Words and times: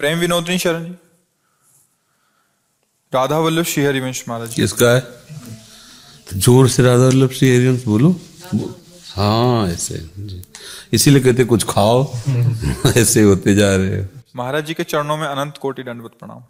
प्रेम 0.00 0.18
विनोदनी 0.18 0.58
शरण 0.58 0.84
जी? 0.84 0.92
राधा 3.12 3.38
वल्लभ 3.38 3.64
श्री 3.64 3.84
हरिवंश 3.84 4.24
महाराज 4.28 4.48
जी। 4.48 4.62
किसका 4.62 4.90
है? 4.94 5.00
तो 5.00 6.36
ज़ोर 6.36 6.68
से 6.68 6.82
राधा 6.82 7.04
वल्लभ 7.04 7.30
श्री 7.30 7.56
हरिवंश 7.56 7.84
बोलो। 7.84 8.16
हाँ 9.14 9.68
ऐसे 9.68 10.10
इसीलिए 10.92 11.22
कहते 11.22 11.44
कुछ 11.44 11.64
खाओ। 11.64 12.14
ऐसे 12.96 13.22
होते 13.22 13.54
जा 13.54 13.76
रहे 13.76 14.00
हो। 14.00 14.06
महाराज 14.36 14.66
जी 14.66 14.74
के 14.74 14.84
चरणों 14.84 15.16
में 15.16 15.26
अनंत 15.28 15.58
कोटि 15.58 15.82
दंडवत 15.82 16.10
प्रणाम। 16.20 16.42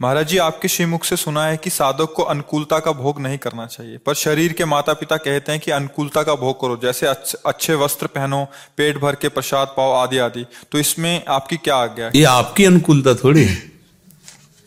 महाराज 0.00 0.28
जी 0.28 0.38
आपके 0.38 0.68
श्रीमुख 0.68 1.04
से 1.04 1.16
सुना 1.16 1.44
है 1.46 1.56
कि 1.56 1.70
साधक 1.70 2.12
को 2.16 2.22
अनुकूलता 2.22 2.78
का 2.78 2.92
भोग 2.92 3.20
नहीं 3.20 3.38
करना 3.38 3.66
चाहिए। 3.66 3.98
पर 3.98 4.14
शरीर 4.14 4.52
के 4.52 4.64
माता 4.64 4.92
पिता 4.92 5.16
कहते 5.16 5.52
हैं 5.52 5.60
कि 5.60 5.70
अनुकूलता 5.70 6.22
का 6.22 6.34
भोग 6.34 6.60
करो 6.60 6.76
जैसे 6.82 7.06
अच्छे, 7.06 7.74
वस्त्र 7.74 8.06
पहनो 8.06 8.44
पेट 8.76 8.98
भर 8.98 9.14
के 9.14 9.28
प्रसाद 9.28 9.68
पाओ 9.76 9.92
आदि 9.92 10.18
आदि। 10.18 10.44
तो 10.72 10.78
इसमें 10.78 11.24
आपकी 11.28 11.56
क्या 11.56 11.76
आज्ञा 11.76 12.10
ये 12.14 12.24
आपकी 12.24 12.64
अनुकूलता 12.64 13.14
थोड़ी 13.14 13.44
है। 13.44 13.72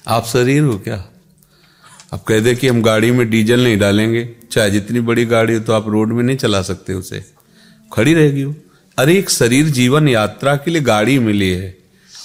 आप 0.07 0.25
शरीर 0.25 0.61
हो 0.61 0.77
क्या? 0.79 0.95
आप 2.13 2.23
कह 2.23 2.39
दे 2.39 2.55
कि 2.55 2.67
हम 2.67 2.81
गाड़ी 2.81 3.11
में 3.11 3.29
डीजल 3.29 3.63
नहीं 3.63 3.77
डालेंगे। 3.77 4.29
चाहे 4.51 4.71
जितनी 4.71 4.99
बड़ी 4.99 5.25
गाड़ी 5.25 5.53
हो 5.53 5.59
तो 5.59 5.73
आप 5.73 5.87
रोड 5.87 6.13
में 6.13 6.23
नहीं 6.23 6.37
चला 6.37 6.61
सकते 6.61 6.93
उसे। 6.93 7.23
खड़ी 7.93 8.13
रहेगी 8.13 8.43
वो। 8.43 8.55
अरे 8.97 9.17
एक 9.19 9.29
शरीर 9.29 9.69
जीवन 9.71 10.07
यात्रा 10.07 10.55
के 10.55 10.71
लिए 10.71 10.81
गाड़ी 10.81 11.19
मिली 11.19 11.49
है। 11.49 11.77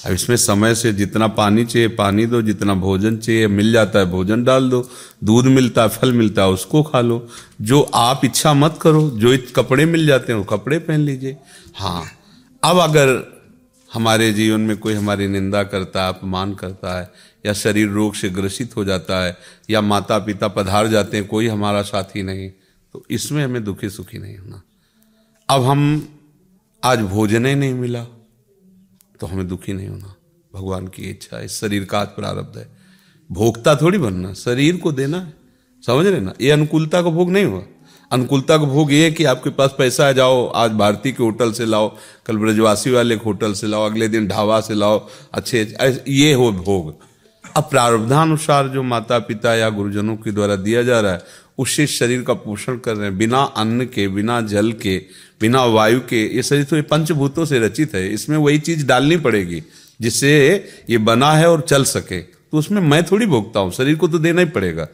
अब 0.07 0.13
इसमें 0.13 0.37
समय 0.37 0.75
से 0.75 0.93
जितना 0.93 1.27
पानी 1.29 1.65
चाहिए, 1.65 1.89
पानी 1.89 2.27
दो, 2.27 2.41
जितना 2.43 2.75
भोजन 2.75 3.17
चाहिए, 3.17 3.47
मिल 3.49 3.73
जाता 3.73 3.99
है, 3.99 4.11
भोजन 4.11 4.45
डाल 4.45 4.69
दो, 4.71 4.89
दूध 5.25 5.47
मिलता 5.47 5.83
है, 5.83 5.89
फल 5.89 6.13
मिलता 6.13 6.43
है, 6.43 6.49
उसको 6.49 6.83
खा 6.83 7.01
लो। 7.01 7.27
जो 7.61 7.81
आप 7.95 8.25
इच्छा 8.25 8.55
मत 8.55 8.79
करो, 8.83 9.09
जो 9.11 9.37
कपड़े 9.57 9.87
मिल 9.87 10.07
जाते 10.07 10.33
हैं, 10.33 10.39
वो 10.39 10.45
कपड़े 10.45 10.79
पहन 10.79 11.01
लीजिए। 11.01 11.37
हाँ 11.77 12.05
अब 12.63 12.79
अगर 12.79 13.09
हमारे 13.91 14.33
जीवन 14.33 14.61
में 14.61 14.77
कोई 14.77 14.95
हमारी 14.95 15.27
निंदा 15.29 15.63
करता 15.63 16.03
है, 16.03 16.09
अपमान 16.09 16.55
करता 16.55 16.99
है, 16.99 17.11
या 17.47 17.53
शरीर 17.53 17.89
रोग 17.89 18.15
से 18.15 18.31
ग्रसित 18.31 18.77
हो 18.77 18.85
जाता 18.85 19.25
है, 19.25 19.37
या 19.71 19.81
माता 19.81 20.19
पिता 20.19 20.49
पधार 20.49 20.89
जाते 20.89 21.17
हैं, 21.17 21.27
कोई 21.27 21.49
हमारा 21.49 21.83
साथी 21.83 22.23
नहीं 22.23 22.51
तो 22.95 23.05
इसमें 23.11 23.45
हमें 23.45 23.65
दुखी 23.65 23.89
सुखी 23.91 24.19
नहीं 24.19 24.37
होना। 24.39 24.63
अब 25.49 25.63
हम 25.63 25.81
आज 26.83 27.01
भोजन 27.01 27.47
ही 27.47 27.55
नहीं 27.55 27.75
मिला। 27.75 28.05
तो 29.21 29.27
हमें 29.27 29.49
दुखी 29.49 29.73
नहीं 29.73 29.89
होना। 29.89 30.15
भगवान 30.55 30.87
की 30.87 31.11
इच्छा 31.11 31.41
इस 31.41 31.61
शरीर 31.61 31.85
का 31.85 31.99
आज 31.99 32.07
प्रारब्ध 32.07 32.59
है। 32.59 32.69
भोगता 33.33 33.75
थोड़ी 33.77 33.99
बनना, 33.99 34.33
शरीर 34.33 34.77
को 34.77 34.93
देना 34.93 35.19
है। 35.19 35.35
समझ 35.87 36.07
रहे 36.07 36.21
ना? 36.21 36.33
ये 36.41 36.51
अनुकूलता 36.51 37.03
का 37.03 37.11
भोग 37.11 37.31
नहीं 37.31 37.45
हुआ। 37.45 37.63
अनुकूलता 38.13 38.59
का 38.59 38.65
भोग 38.65 38.93
ये 38.93 39.05
है 39.05 39.11
कि 39.11 39.25
आपके 39.25 39.51
पास 39.51 39.75
पैसा 39.79 40.07
है, 40.07 40.15
जाओ, 40.15 40.47
आज 40.47 40.71
भारती 40.71 41.13
के 41.13 41.23
होटल 41.23 41.53
से 41.53 41.67
लाओ, 41.67 41.97
कल 42.27 42.37
ब्रजवासी 42.37 42.91
वाले 42.91 43.15
होटल 43.15 43.53
से 43.53 43.67
लाओ, 43.67 43.87
अगले 43.87 44.09
दिन 44.09 44.29
ढाबा 44.29 44.61
से 44.61 44.75
लाओ, 44.75 45.09
अच्छे 45.33 45.75
ये 46.09 46.33
हो 46.33 46.53
भोग। 46.53 46.97
अब 47.57 47.65
प्रारब्धानुसार 47.65 48.69
जो 48.69 48.83
माता 48.83 49.19
पिता 49.19 49.55
या 49.55 49.71
गुरुजनों 49.71 50.17
के 50.17 50.33
द्वारा 50.33 50.57
दिया 50.57 50.83
जा 50.83 51.01
रहा 51.01 51.13
है 51.13 51.25
उससे 51.59 51.87
शरीर 51.87 52.23
का 52.23 52.35
पोषण 52.35 52.79
कर 52.79 52.97
रहे 52.97 53.09
हैं। 53.09 53.19
बिना 53.19 53.39
अन्न 53.39 53.85
के, 53.85 54.09
बिना 54.09 54.41
जल 54.41 54.73
के 54.73 54.99
बिना 55.41 55.65
वायु 55.65 56.01
के, 56.01 56.37
ये 56.37 56.43
शरीर 56.43 56.65
तो 56.65 56.77
ये 56.77 56.83
पंचभूतों 56.83 57.45
से 57.45 57.59
रचित 57.59 57.95
है, 57.95 58.09
इसमें 58.13 58.37
वही 58.37 58.59
चीज़ 58.59 58.87
डालनी 58.87 59.17
पड़ेगी 59.17 59.63
जिससे 60.01 60.33
ये 60.91 60.99
बना 60.99 61.33
है 61.33 61.51
और 61.51 61.61
चल 61.61 61.85
सके। 61.85 62.21
तो 62.21 62.59
उसमें 62.59 62.81
मैं 62.81 63.03
थोड़ी 63.05 63.27
भोगता 63.27 63.61
हूँ, 63.61 63.73
शरीर 63.73 63.95
को 63.95 64.09
तो 64.09 64.19
देना 64.19 64.41
ही 64.41 64.47
पड़ेगा। 64.47 64.89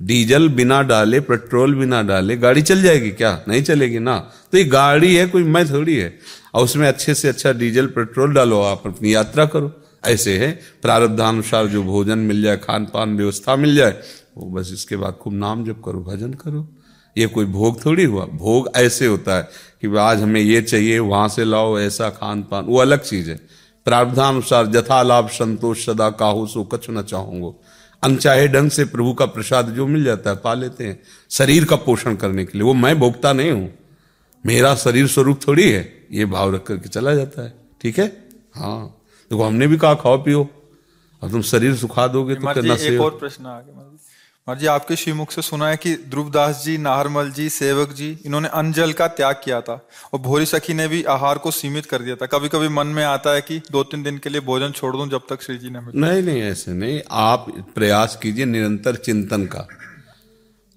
डीजल 0.00 0.48
बिना 0.48 0.82
डाले, 0.82 1.20
पेट्रोल 1.20 1.74
बिना 1.74 2.02
डाले, 2.02 2.36
गाड़ी 2.36 2.62
चल 2.62 2.82
जाएगी 2.82 3.10
क्या? 3.10 3.44
नहीं 3.48 3.62
चलेगी 3.62 3.98
ना? 3.98 4.18
तो 4.52 4.58
ये 4.58 4.64
गाड़ी 4.64 5.14
है, 5.14 5.26
कोई 5.26 5.42
मैं 5.42 5.70
थोड़ी 5.70 5.96
है। 5.96 6.18
और 6.54 6.64
उसमें 6.64 6.88
अच्छे 6.88 7.14
से 7.14 7.28
अच्छा 7.28 7.52
डीजल, 7.52 7.86
पेट्रोल 7.86 8.34
डालो, 8.34 8.60
आप 8.62 8.86
अपनी 8.86 9.14
यात्रा 9.14 9.44
करो। 9.46 9.72
ऐसे 10.06 10.38
है, 10.38 10.50
प्रारब्धानुसार 10.82 11.66
जो 11.66 11.82
भोजन 11.82 12.18
मिल 12.18 12.42
जाए 12.42 12.56
खान 12.56 12.84
पान 12.84 13.16
व्यवस्था 13.16 13.56
मिल 13.56 13.74
जाए, 13.76 14.00
वो 14.36 14.50
बस 14.50 14.70
इसके 14.72 14.96
बाद 14.96 15.14
खूब 15.14 15.34
नाम 15.34 15.64
जब 15.64 15.82
करो, 15.84 16.00
भजन 16.00 16.32
करो। 16.34 16.75
ये 17.18 17.26
कोई 17.26 17.44
भोग 17.44 17.84
थोड़ी 17.86 18.04
हुआ? 18.04 18.24
भोग 18.24 18.70
ऐसे 18.76 19.06
होता 19.06 19.36
है 19.36 19.42
कि 19.80 19.96
आज 19.96 20.22
हमें 20.22 20.40
ये 20.40 20.62
चाहिए 20.62 20.98
वहाँ 20.98 21.28
से 21.28 21.44
लाओ 21.44 21.78
ऐसा 21.78 22.10
खान 22.10 22.42
पान 22.42 22.64
वो 22.64 22.78
अलग 22.78 23.00
चीज़ 23.00 23.30
है। 23.30 23.40
प्रावधानुसार 23.84 24.66
जथा 24.66 25.02
लाभ 25.02 25.28
संतोष 25.28 25.86
सदा 25.86 26.10
काहू 26.10 26.46
सो 26.46 26.64
कछ 26.64 26.86
न 26.90 27.02
चाहूंगो। 27.02 27.62
अनचाहे 28.02 28.48
ढंग 28.48 28.70
से 28.70 28.84
प्रभु 28.84 29.14
का 29.14 29.26
प्रसाद 29.26 29.68
जो 29.68 29.86
मिल 29.86 30.04
जाता 30.04 30.30
है 30.30 30.36
पा 30.36 30.54
लेते 30.54 30.86
हैं। 30.86 31.02
शरीर 31.30 31.64
का 31.64 31.76
पोषण 31.76 32.16
करने 32.16 32.44
के 32.44 32.58
लिए। 32.58 32.62
वो 32.62 32.74
मैं 32.74 32.98
भोगता 32.98 33.32
नहीं 33.32 33.50
हूँ। 33.50 33.74
मेरा 34.46 34.74
शरीर 34.74 35.06
स्वरूप 35.06 35.40
थोड़ी 35.48 35.70
है। 35.70 36.06
ये 36.12 36.24
भाव 36.24 36.54
रख 36.54 36.64
करके 36.64 36.88
चला 36.88 37.14
जाता 37.14 37.42
है। 37.42 37.54
ठीक 37.80 37.98
है? 37.98 38.28
हाँ। 38.54 38.86
देखो 39.30 39.42
हमने 39.42 39.66
भी 39.66 39.76
कहा 39.76 39.94
खाओ 39.94 40.18
पियो। 40.18 40.50
और 41.22 41.30
तुम 41.30 41.42
शरीर 41.42 41.76
सुखा 41.76 42.06
दोगे 42.06 42.34
तो 42.34 42.54
करना 42.54 42.74
एक 42.74 43.00
और 43.00 43.10
प्रश्न 43.10 43.46
आ 43.46 43.60
गया 43.60 43.82
जी 44.54 44.66
आपके 44.66 44.96
श्रीमुख 44.96 45.30
से 45.30 45.42
सुना 45.42 45.68
है 45.68 45.76
कि 45.76 45.94
ध्रुवदास 45.94 46.62
जी, 46.64 46.78
नाहरमल 46.78 47.30
जी, 47.30 47.48
सेवक 47.48 47.92
जी, 47.92 48.18
इन्होंने 48.26 48.48
अंजल 48.48 48.92
का 48.92 49.06
त्याग 49.08 49.40
किया 49.44 49.60
था 49.60 49.88
और 50.12 50.20
भोरी 50.20 50.46
सखी 50.46 50.74
ने 50.74 50.88
भी 50.88 51.02
आहार 51.02 51.38
को 51.38 51.50
सीमित 51.50 51.86
कर 51.86 52.02
दिया 52.02 52.16
था। 52.16 52.26
कभी 52.26 52.48
कभी 52.48 52.68
मन 52.68 52.86
में 52.86 53.04
आता 53.04 53.34
है 53.34 53.40
कि 53.40 53.58
दो 53.58 53.84
तीन 53.84 54.02
दिन 54.02 54.18
के 54.18 54.28
लिए 54.28 54.40
भोजन 54.40 54.70
छोड़ 54.70 54.96
दूँ 54.96 55.08
जब 55.08 55.22
तक 55.30 55.42
श्री 55.42 55.58
जी 55.58 55.70
ने 55.70 55.78
नहीं 55.94 56.22
नहीं, 56.22 56.42
ऐसे 56.42 56.72
नहीं। 56.72 57.00
आप 57.10 57.46
प्रयास 57.74 58.18
कीजिए 58.22 58.44
निरंतर 58.44 58.96
चिंतन 58.96 59.46
का। 59.46 59.68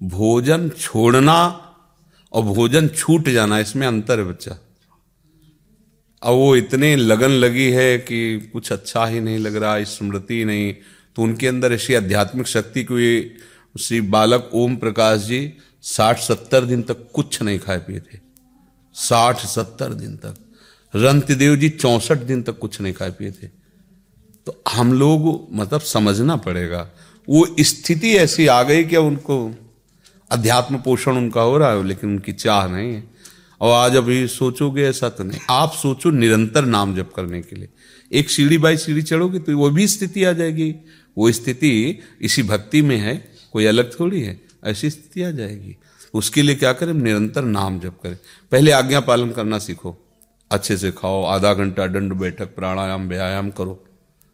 भोजन 0.03 0.69
छोड़ना 0.69 1.65
और 2.33 2.43
भोजन 2.43 2.87
छूट 2.87 3.29
जाना, 3.29 3.59
इसमें 3.59 3.87
अंतर 3.87 4.19
है 4.19 4.25
बच्चा। 4.25 4.51
अब 6.23 6.33
वो 6.33 6.55
इतने 6.55 6.95
लगन 6.95 7.29
लगी 7.29 7.69
है 7.71 7.97
कि 7.97 8.49
कुछ 8.53 8.71
अच्छा 8.71 9.05
ही 9.05 9.19
नहीं 9.19 9.39
लग 9.39 9.55
रहा, 9.55 9.83
स्मृति 9.83 10.45
नहीं। 10.45 10.73
तो 11.15 11.21
उनके 11.21 11.47
अंदर 11.47 11.73
ऐसी 11.73 11.93
आध्यात्मिक 11.93 12.47
शक्ति 12.47 12.83
कोई 12.83 13.37
श्री 13.79 14.01
बालक 14.01 14.49
ओम 14.53 14.75
प्रकाश 14.75 15.19
जी 15.19 15.53
साठ 15.81 16.19
सत्तर 16.19 16.65
दिन 16.65 16.81
तक 16.83 17.11
कुछ 17.13 17.41
नहीं 17.41 17.59
खाए 17.59 17.77
पिए 17.77 17.99
थे। 17.99 18.19
साठ 18.93 19.45
सत्तर 19.45 19.93
दिन 19.93 20.15
तक। 20.15 20.35
रंतदेव 20.95 21.55
जी 21.55 21.69
चौसठ 21.69 22.17
दिन 22.17 22.43
तक 22.43 22.57
कुछ 22.57 22.81
नहीं 22.81 22.93
खाए 22.93 23.11
पिए 23.11 23.31
थे। 23.31 23.47
तो 24.45 24.63
हम 24.69 24.93
लोग 24.93 25.47
मतलब 25.51 25.81
समझना 25.81 26.35
पड़ेगा, 26.35 26.89
वो 27.29 27.55
स्थिति 27.59 28.15
ऐसी 28.15 28.47
आ 28.47 28.63
गई 28.63 28.83
कि 28.83 28.97
उनको? 28.97 29.55
अध्यात्म 30.31 30.77
पोषण 30.77 31.11
उनका 31.11 31.41
हो 31.41 31.57
रहा 31.57 31.71
है, 31.71 31.83
लेकिन 31.83 32.09
उनकी 32.09 32.33
चाह 32.33 32.67
नहीं 32.67 32.93
है। 32.93 33.03
और 33.61 33.73
आज 33.73 33.95
अभी 33.95 34.27
सोचोगे 34.27 34.83
ऐसा 34.83 35.09
तो 35.09 35.23
नहीं। 35.23 35.39
आप 35.49 35.71
सोचो 35.71 36.09
निरंतर 36.09 36.65
नाम 36.65 36.95
जप 36.95 37.11
करने 37.15 37.41
के 37.41 37.55
लिए। 37.55 37.69
एक 38.11 38.29
सीढ़ी 38.29 38.57
बाई 38.57 38.77
सीढ़ी 38.77 39.01
चढ़ोगे 39.01 39.39
तो 39.39 39.57
वो 39.57 39.69
भी 39.69 39.87
स्थिति 39.87 40.23
आ 40.23 40.31
जाएगी। 40.31 40.75
वो 41.17 41.31
स्थिति 41.31 41.99
इसी 42.21 42.43
भक्ति 42.43 42.81
में 42.81 42.97
है। 42.97 43.38
कोई 43.51 43.65
अलग 43.65 43.99
थोड़ी 43.99 44.21
है, 44.21 44.41
ऐसी 44.65 44.89
स्थिति 44.89 45.23
आ 45.23 45.31
जाएगी। 45.31 45.77
उसके 46.13 46.41
लिए 46.41 46.55
क्या 46.55 46.73
करें? 46.73 46.93
निरंतर 46.93 47.41
नाम 47.41 47.79
जप 47.79 47.99
करें। 48.03 48.17
पहले 48.51 48.71
आज्ञा 48.71 48.99
पालन 48.99 49.31
करना 49.31 49.59
सीखो। 49.59 49.97
अच्छे 50.51 50.77
से 50.77 50.91
खाओ, 50.91 51.23
आधा 51.23 51.53
घंटा 51.53 51.87
दंड 51.87 52.13
बैठक, 52.13 52.45
प्राणायाम, 52.45 53.09
व्यायाम 53.09 53.49
करो। 53.49 53.85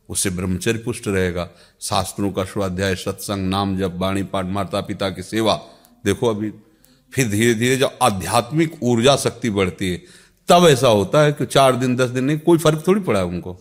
उससे 0.09 0.29
ब्रह्मचर्य 0.29 0.79
पुष्ट 0.79 1.07
रहेगा। 1.07 1.50
शास्त्रों 1.81 2.31
का 2.31 2.44
स्वाध्याय, 2.44 2.95
सत्संग, 2.95 3.50
नाम 3.50 3.77
जप, 3.77 3.94
वाणी 3.95 4.23
पाठ, 4.23 4.45
माता 4.45 4.81
पिता 4.81 5.09
की 5.09 5.23
सेवा। 5.23 5.61
देखो 6.06 6.27
अभी, 6.27 6.51
फिर 7.13 7.29
धीरे 7.29 7.53
धीरे 7.53 7.77
जब 7.77 7.97
आध्यात्मिक 8.01 8.75
ऊर्जा 8.83 9.15
शक्ति 9.15 9.50
बढ़ती 9.50 9.89
है, 9.89 9.97
तब 10.47 10.68
ऐसा 10.69 10.88
होता 10.88 11.21
है 11.21 11.31
कि 11.31 11.45
चार 11.45 11.75
दिन, 11.75 11.95
दस 11.95 12.09
दिन 12.09 12.23
नहीं, 12.23 12.39
कोई 12.39 12.57
फ़र्क 12.57 12.83
थोड़ी 12.88 13.01
पड़ा 13.01 13.23
उनको। 13.23 13.53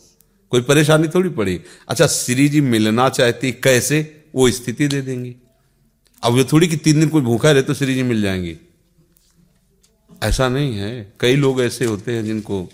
कोई 0.50 0.60
परेशानी 0.60 1.08
थोड़ी 1.08 1.28
पड़ी। 1.28 1.60
अच्छा 1.88 2.06
श्री 2.06 2.48
जी 2.48 2.60
मिलना 2.60 3.08
चाहती, 3.08 3.52
कैसे? 3.52 4.24
वो 4.34 4.50
स्थिति 4.50 4.88
दे 4.88 5.00
देंगी। 5.00 5.36
अब 6.22 6.36
ये 6.36 6.44
थोड़ी 6.44 6.68
कि 6.68 6.76
तीन 6.76 7.00
दिन 7.00 7.08
कोई 7.08 7.22
भूखा 7.22 7.50
रहे 7.50 7.62
तो 7.62 7.74
श्री 7.74 7.94
जी 7.94 8.02
मिल 8.02 8.22
जाएँगी। 8.22 8.56
ऐसा 10.22 10.48
नहीं 10.48 10.76
है। 10.76 11.12
कई 11.20 11.36
लोग 11.36 11.60
ऐसे 11.60 11.84
होते 11.84 12.12
हैं 12.12 12.24
जिनको 12.24 12.68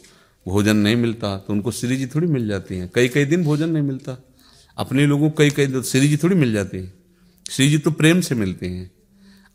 भोजन 0.49 0.77
नहीं 0.77 0.97
मिलता 0.97 1.37
तो 1.37 1.53
उनको 1.53 1.71
श्री 1.71 1.97
जी 1.97 2.07
थोड़ी 2.07 2.27
मिल 2.27 2.49
जाती 2.49 2.75
हैं। 2.75 2.91
कई 2.95 3.09
कई 3.09 3.25
दिन 3.25 3.45
भोजन 3.45 3.69
नहीं 3.71 3.83
मिलता। 3.83 4.25
अपने 4.77 5.07
लोगों 5.07 5.31
को 5.31 5.37
कई 5.37 5.51
कई 5.51 5.83
श्री 5.83 6.09
जी 6.09 6.17
थोड़ी 6.17 6.37
मिल 6.37 6.53
जाती 6.53 6.79
है। 6.79 6.93
श्री 7.51 7.69
जी 7.69 7.79
तो 7.79 7.91
प्रेम 7.91 8.21
से 8.21 8.35
मिलते 8.35 8.67
हैं। 8.67 8.91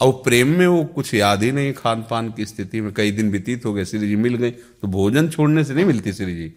अब 0.01 0.21
प्रेम 0.23 0.47
में 0.47 0.67
वो 0.67 0.85
कुछ 0.85 1.13
याद 1.13 1.43
ही 1.43 1.51
नहीं 1.51 1.73
खान 1.73 2.01
पान 2.09 2.31
की 2.31 2.45
स्थिति 2.45 2.81
में 2.81 2.93
कई 2.93 3.11
दिन 3.11 3.31
व्यतीत 3.31 3.65
हो 3.65 3.73
गए 3.73 3.85
श्री 3.85 4.07
जी 4.07 4.15
मिल 4.15 4.35
गए 4.35 4.51
तो 4.51 4.87
भोजन 4.87 5.29
छोड़ने 5.29 5.63
से 5.63 5.73
नहीं 5.73 5.85
मिलती 5.85 6.13
श्री 6.13 6.35
जी 6.35 6.53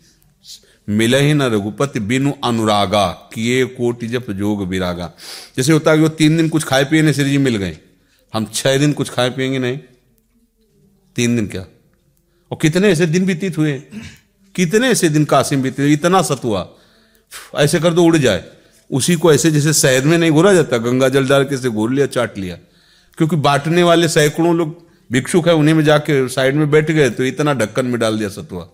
मिले 0.89 1.21
ही 1.21 1.35
न 1.35 1.43
रघुपति 1.43 2.01
बिनु 2.01 2.33
अनुरागा, 2.45 3.31
किए 3.35 3.65
कोटि 3.65 4.09
जप 4.09 4.31
जोग 4.31 4.67
विरागा 4.67 5.13
जैसे 5.57 5.73
होता 5.73 5.91
है 5.91 5.97
कि 5.97 6.03
वो 6.03 6.09
तीन 6.09 6.37
दिन 6.37 6.49
कुछ 6.49 6.65
खाए 6.65 6.85
पिए 6.85 7.03
नहीं, 7.03 7.13
श्री 7.13 7.31
जी 7.31 7.39
मिल 7.39 7.57
गए। 7.57 7.79
हम 8.35 8.47
छह 8.55 8.79
दिन 8.79 8.93
कुछ 8.93 9.11
खाए 9.11 9.31
पिएँगे 9.31 9.59
नहीं। 9.59 9.79
तीन 11.17 11.37
दिन 11.37 11.47
क्या? 11.47 11.67
और 12.51 12.59
कितने 12.63 12.89
ऐसे 12.89 13.07
दिन 13.07 13.27
व्यतीत 13.27 13.59
हुए? 13.59 13.83
कितने 14.55 14.89
ऐसे 14.89 15.09
दिन 15.09 15.25
कासिम 15.25 15.63
बीते 15.63 15.93
इतना 15.93 16.23
सतुआ 16.23 16.69
ऐसे 17.55 17.81
कर 17.81 17.95
दो, 17.95 18.05
उड़ 18.05 18.17
जाए। 18.17 18.45
उसी 18.91 19.15
को 19.15 19.33
ऐसे 19.33 19.51
जैसे 19.51 19.73
शहद 19.73 20.05
में 20.05 20.19
नहीं 20.19 20.31
घोरा 20.31 20.53
जाता, 20.53 20.79
गंगा 20.79 21.09
जल 21.09 21.29
डाल 21.29 21.45
के 21.45 21.57
से 21.57 21.69
घोर 21.69 21.93
लिया, 21.93 22.07
चाट 22.07 22.39
लिया। 22.39 22.57
क्योंकि 23.17 23.37
बांटने 23.37 23.83
वाले 23.83 24.09
सैकड़ों 24.09 24.57
लोग 24.57 24.87
भिक्षुक 25.13 25.49
है, 25.49 25.55
उन्हीं 25.55 25.75
में 25.75 25.85
जाके 25.85 26.29
साइड 26.29 26.55
में 26.55 26.71
बैठ 26.71 26.91
गए 26.91 27.11
तो 27.11 27.25
इतना 27.25 27.55
ढक्कन 27.55 27.87
में 27.87 28.01
डाल 28.01 28.19
दिया 28.19 28.29
सतुआ 28.29 28.69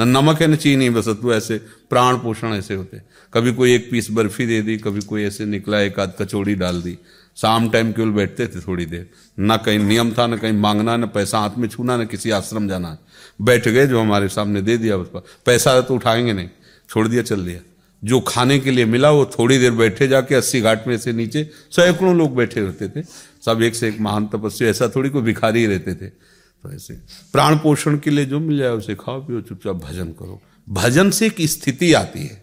न 0.00 0.08
नमक 0.08 0.40
है, 0.40 0.46
ना 0.46 0.56
चीनी 0.56 0.90
बस 0.90 1.04
सतुआ 1.04 1.36
ऐसे 1.36 1.58
प्राण 1.90 2.16
पोषण 2.16 2.48
ऐसे 2.48 2.74
होते 2.74 3.00
कभी 3.34 3.52
कोई 3.52 3.74
एक 3.74 3.90
पीस 3.90 4.10
बर्फ़ी 4.10 4.46
दे 4.46 4.62
दी, 4.62 4.76
कभी 4.76 5.00
कोई 5.00 5.24
ऐसे 5.24 5.44
निकला, 5.44 5.80
एक 5.80 6.00
आध 6.00 6.12
कचौड़ी 6.18 6.54
डाल 6.54 6.82
दी। 6.82 6.98
शाम 7.36 7.70
टाइम 7.70 7.92
केवल 7.92 8.10
बैठते 8.10 8.46
थे 8.46 8.60
थोड़ी 8.60 8.86
देर। 8.86 9.10
ना 9.38 9.56
कहीं 9.56 9.78
नियम 9.78 10.10
था, 10.10 10.26
ना 10.26 10.36
कहीं 10.36 10.52
मांगना, 10.52 10.96
ना 10.96 11.06
पैसा 11.06 11.38
हाथ 11.38 11.50
में 11.58 11.68
छूना, 11.68 11.96
ना 11.96 12.04
किसी 12.04 12.30
आश्रम 12.30 12.68
जाना। 12.68 12.98
बैठ 13.42 13.68
गए 13.68 13.86
जो 13.86 14.00
हमारे 14.00 14.28
सामने 14.28 14.62
दे 14.62 14.76
दिया 14.76 14.96
उसका। 14.96 15.22
पैसा 15.46 15.80
तो 15.80 15.94
उठाएँगे 15.94 16.32
नहीं, 16.32 16.48
छोड़ 16.90 17.08
दिया, 17.08 17.22
चल 17.22 17.44
दिया। 17.44 17.60
जो 18.04 18.20
खाने 18.20 18.58
के 18.58 18.70
लिए 18.70 18.84
मिला, 18.84 19.10
वो 19.10 19.30
थोड़ी 19.38 19.58
देर 19.58 19.70
बैठे 19.70 20.08
जाके 20.08 20.34
अस्सी 20.34 20.60
घाट 20.60 20.88
में 20.88 20.98
से 20.98 21.12
नीचे 21.12 21.50
सैकड़ों 21.70 22.16
लोग 22.16 22.36
बैठे 22.36 22.60
रहते 22.60 22.88
थे। 22.88 23.04
सब 23.46 23.62
एक 23.62 23.74
से 23.74 23.88
एक 23.88 24.00
महान 24.00 24.26
तपस्वी, 24.26 24.68
ऐसा 24.68 24.88
थोड़ी 24.88 25.10
कोई 25.10 25.22
भिखारी 25.22 25.66
रहते 25.66 25.94
थे। 25.94 26.39
तो 26.64 26.72
ऐसे। 26.72 26.94
प्राण 27.32 27.56
पोषण 27.58 27.98
के 27.98 28.10
लिए 28.10 28.26
जो 28.26 28.40
मिल 28.40 28.58
जाए, 28.58 28.68
उसे 28.70 28.94
खाओ, 28.94 29.20
पियो, 29.20 29.40
चुपचाप 29.40 29.76
भजन 29.76 30.08
करो। 30.12 30.40
भजन 30.68 31.10
से 31.10 31.26
एक 31.26 31.40
स्थिति 31.42 31.92
आती 31.94 32.20
है। 32.20 32.42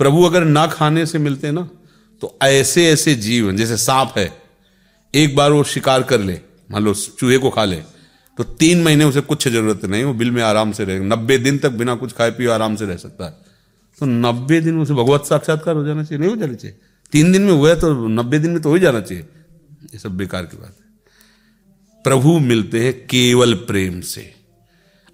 प्रभु 0.00 0.22
अगर 0.22 0.44
ना 0.44 0.66
खाने 0.66 1.06
से 1.06 1.18
मिलते 1.18 1.50
ना 1.50 1.68
तो 2.22 2.36
ऐसे 2.42 2.86
ऐसे 2.88 3.14
जीव 3.16 3.50
जैसे 3.52 3.76
सांप 3.76 4.14
है, 4.16 4.30
एक 5.14 5.34
बार 5.36 5.52
वो 5.52 5.62
शिकार 5.64 6.02
कर 6.02 6.20
ले, 6.20 6.38
मान 6.70 6.84
लो 6.84 6.94
चूहे 6.94 7.38
को 7.38 7.50
खा 7.50 7.64
ले 7.64 7.76
तो 8.38 8.44
तीन 8.44 8.82
महीने 8.82 9.04
उसे 9.04 9.20
कुछ 9.22 9.46
ज़रूरत 9.48 9.84
नहीं, 9.84 10.04
वो 10.04 10.12
बिल 10.14 10.30
में 10.30 10.42
आराम 10.42 10.72
से 10.72 10.84
रहेगा 10.84 11.04
नब्बे 11.06 11.38
दिन 11.38 11.58
तक 11.58 11.70
बिना 11.72 11.94
कुछ 11.94 12.12
खाए, 12.12 12.30
पिए, 12.30 12.48
आराम 12.48 12.76
से 12.76 12.86
रह 12.86 12.96
सकता 12.96 13.24
है। 13.24 13.30
तो 14.00 14.06
नब्बे 14.06 14.60
दिन 14.60 14.78
उसे 14.80 14.94
भगवत 14.94 15.24
साक्षात्कार 15.24 15.76
हो 15.76 15.84
जाना 15.84 16.04
चाहिए, 16.04 16.20
नहीं 16.20 16.30
हो 16.30 16.36
जाना 16.36 16.54
चाहिए। 16.54 16.76
तीन 17.12 17.32
दिन 17.32 17.42
में 17.42 17.52
हुआ 17.52 17.74
तो 17.74 17.92
नब्बे 18.08 18.38
दिन 18.38 18.50
में 18.50 18.62
तो 18.62 18.68
हो 18.68 18.74
ही 18.74 18.80
जाना 18.80 19.00
चाहिए। 19.00 19.22
ये 19.84 19.98
सब 19.98 20.16
बेकार 20.16 20.44
की 20.44 20.56
बात 20.56 20.68
है। 20.70 20.91
प्रभु 22.04 22.38
मिलते 22.38 22.80
हैं 22.80 22.92
केवल 22.92 23.54
प्रेम 23.54 24.00
से। 24.00 24.34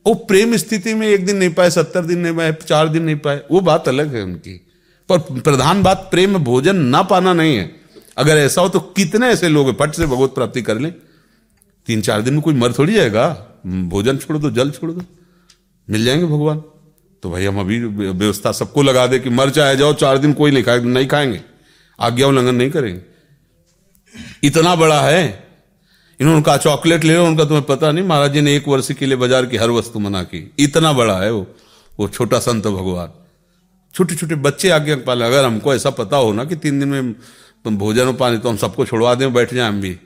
वो 0.06 0.14
प्रेम 0.14 0.56
स्थिति 0.56 0.94
में 0.94 1.08
एक 1.08 1.26
दिन 1.26 1.37
नहीं 1.37 1.50
पाए, 1.50 1.70
सत्तर 1.70 2.05
दिन 2.05 2.19
नहीं 2.19 2.37
पाए, 2.37 2.52
चार 2.52 2.88
दिन 2.88 3.02
नहीं 3.02 3.17
पाए, 3.17 3.43
वो 3.50 3.61
बात 3.61 3.88
अलग 3.88 4.14
है 4.14 4.23
उनकी। 4.23 4.67
पर 5.08 5.19
प्रधान 5.19 5.82
बात, 5.82 6.08
प्रेम 6.11 6.38
भोजन 6.38 6.76
ना 6.76 7.02
पाना 7.02 7.32
नहीं 7.32 7.56
है। 7.56 7.73
अगर 8.17 8.37
ऐसा 8.37 8.61
हो 8.61 8.69
तो 8.69 8.81
कितने 8.81 9.26
ऐसे 9.26 9.49
लोग 9.49 9.79
फट 9.79 9.90
से 9.90 10.06
भगवत 10.06 10.31
प्राप्ति 10.31 10.62
कर 10.62 10.79
ले। 10.79 10.90
तीन 11.87 12.00
चार 12.00 12.23
दिन 12.23 12.35
में 12.35 12.43
कोई 12.43 12.55
मर 12.55 12.73
थोड़ी 12.73 12.94
जाएगा। 12.94 13.46
भोजन 13.67 14.17
छोड़ 14.17 14.38
दो, 14.38 14.50
जल 14.50 14.70
छोड़ 14.70 14.93
दो। 14.93 15.02
मिल 15.91 16.05
जाएँगे 16.05 16.25
भगवान। 16.25 16.62
तो 17.23 17.31
भाई 17.31 17.44
हम 17.44 17.61
अभी 17.61 17.81
व्यवस्था 17.84 18.52
सबको 18.52 18.82
लगा 18.82 19.06
दे 19.06 19.19
कि 19.19 19.31
मर 19.31 19.50
चाहे 19.50 19.76
जाओ, 19.76 19.93
चार 19.93 20.19
दिन 20.19 20.32
कोई 20.32 20.50
नहीं 20.50 20.64
खाए, 20.64 20.81
नहीं 20.81 21.06
खाएँगे। 21.06 21.41
आज्ञा 22.00 22.26
उल्लंघन 22.26 22.55
नहीं 22.55 22.70
करेंगे। 22.70 23.02
इतना 24.44 24.76
बड़ा 24.76 25.00
है 25.00 25.48
इन्होंने 26.20 26.43
कहा 26.43 26.56
चॉकलेट 26.59 27.05
ले 27.05 27.15
लो 27.15 27.25
उनका 27.26 27.44
तुम्हें 27.44 27.65
पता 27.67 27.91
नहीं, 27.93 28.05
महाराज 28.05 28.32
जी 28.32 28.41
ने 28.41 28.55
एक 28.56 28.69
वर्ष 28.69 28.91
के 28.93 29.06
लिए 29.06 29.17
बाज़ार 29.17 29.47
की 29.47 29.56
हर 29.56 29.70
वस्तु 29.70 29.99
मना 29.99 30.23
की। 30.25 30.50
इतना 30.59 30.93
बड़ा 30.93 31.19
है 31.19 31.31
वो 31.32 31.47
वो 31.93 32.09
छोटा 32.09 32.38
संत 32.41 32.67
भगवान। 32.67 33.12
छोटे 33.94 34.15
छोटे 34.15 34.35
बच्चे 34.37 34.70
आज्ञा 34.70 34.97
पाले, 35.03 35.25
अगर 35.25 35.44
हमको 35.44 35.75
ऐसा 35.75 35.91
पता 35.93 36.17
हो 36.17 36.32
ना 36.32 36.44
कि 36.44 36.56
तीन 36.56 36.81
दिन 36.81 36.88
में 36.88 37.12
तुम 37.65 37.79
भोजन 37.79 38.06
और 38.06 38.17
पानी 38.17 38.38
तो 38.38 38.49
हम 38.49 38.56
सबको 38.56 38.85
छुड़वा 38.87 39.15
दें, 39.15 39.32
बैठ 39.32 39.55
जाए 39.55 39.69
हम 39.69 39.81
भी। 39.81 39.99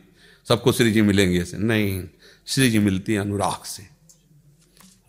सबको 0.47 0.73
श्री 0.73 0.93
जी 0.93 1.03
मिलेंगे 1.03 1.41
ऐसे। 1.41 1.59
नहीं, 1.59 2.03
श्री 2.47 2.71
जी 2.71 2.79
मिलती 2.81 3.13
है 3.13 3.19
अनुराग 3.19 3.65
से। 3.65 3.83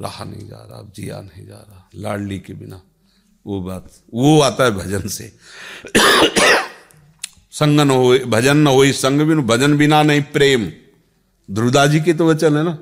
रहा 0.02 0.24
नहीं 0.24 0.48
जा 0.48 0.62
रहा 0.62 0.82
जिया 0.96 1.20
नहीं 1.22 1.46
जा 1.48 1.56
रहा, 1.58 1.90
लाडली 1.96 2.40
के 2.40 2.54
बिना। 2.54 2.82
वो 3.46 3.62
बात, 3.62 3.90
वो 4.14 4.40
आता 4.42 4.64
है 4.64 4.72
भजन 4.72 5.08
से। 5.08 5.32
संग 7.54 7.80
न 7.80 7.90
हो, 7.90 8.18
भजन 8.28 8.58
न 8.58 8.68
हो 8.68 8.92
संग 8.94 9.22
बिन, 9.22 9.42
भजन 9.44 9.78
बिना 9.78 10.04
नहीं 10.04 10.22
प्रेम। 10.34 10.72
ध्रुदा 11.54 11.86
जी 11.88 12.00
के 12.02 12.14
तो 12.14 12.28
वचन 12.28 12.58
है 12.58 12.64
ना? 12.64 12.78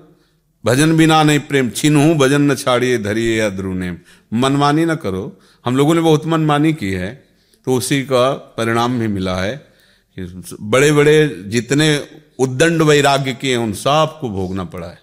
भजन 0.64 0.96
बिना 0.98 1.22
नहीं 1.24 1.40
प्रेम 1.42 1.70
छिन्हू 1.72 2.14
भजन 2.16 2.42
न 2.42 2.56
छाड़िए, 2.56 2.98
धरिए 3.00 3.38
या 3.38 3.50
ध्रुने 3.52 3.92
मनमानी 4.34 4.86
ना 4.86 4.96
करो। 4.98 5.24
हम 5.66 5.78
लोगों 5.78 5.96
ने 5.96 6.02
बहुत 6.02 6.26
मनमानी 6.28 6.74
की 6.74 6.92
है 6.94 7.12
तो 7.68 7.74
उसी 7.74 8.02
का 8.04 8.32
परिणाम 8.58 9.00
भी 9.00 9.08
मिला 9.10 9.36
है 9.38 9.54
बड़े 10.18 10.92
बड़े 10.92 11.16
जितने 11.48 11.88
उद्दंड 12.40 12.82
वैराग्य 12.82 13.34
किए 13.34 13.56
उन 13.56 13.74
सबको 13.76 14.30
भोगना 14.30 14.64
पड़ा 14.66 14.88
है। 14.88 15.00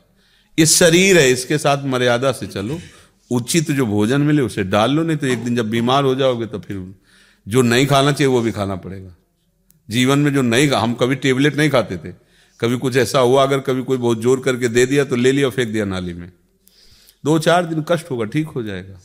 ये 0.59 0.67
शरीर 0.67 1.19
है, 1.19 1.31
इसके 1.31 1.59
साथ 1.59 1.85
मर्यादा 1.87 2.33
से 2.33 2.47
चलो। 2.47 2.79
उचित 3.31 3.71
जो 3.71 3.87
भोजन 3.87 4.21
मिले, 4.21 4.43
उसे 4.43 4.65
डाल 4.65 4.91
लो, 4.91 5.03
नहीं 5.03 5.17
तो 5.17 5.27
एक 5.27 5.45
दिन 5.45 5.57
जब 5.57 5.71
बीमार 5.71 6.05
हो 6.05 6.15
जाओगे 6.15 6.47
तो 6.47 6.59
फिर 6.59 6.95
जो 7.47 7.63
नहीं 7.63 7.87
खाना 7.87 8.13
चाहिए, 8.13 8.33
वो 8.33 8.41
भी 8.41 8.53
खाना 8.53 8.77
पड़ेगा। 8.77 9.15
जीवन 9.89 10.19
में 10.19 10.33
जो 10.35 10.43
नहीं 10.45 10.69
हम 10.71 10.95
कभी 10.95 11.15
टेबलेट 11.17 11.57
नहीं 11.57 11.71
खाते 11.71 11.97
थे। 11.99 12.13
कभी 12.61 12.79
कुछ 12.79 12.97
ऐसा 12.97 13.19
हुआ, 13.21 13.43
अगर 13.43 13.61
कभी 13.61 13.83
कोई 13.83 13.99
बहुत 13.99 14.21
ज़ोर 14.23 14.41
करके 14.41 14.69
दे 14.69 14.87
दिया 14.87 15.05
तो 15.05 15.17
ले 15.17 15.33
लिया, 15.33 15.49
फेंक 15.51 15.69
दिया 15.69 15.85
नाली 15.85 16.15
में। 16.15 16.31
दो 17.25 17.39
चार 17.39 17.67
दिन 17.67 17.85
कष्ट 17.89 18.11
होगा, 18.11 18.25
ठीक 18.27 18.47
हो 18.49 18.63
जाएगा। 18.63 18.99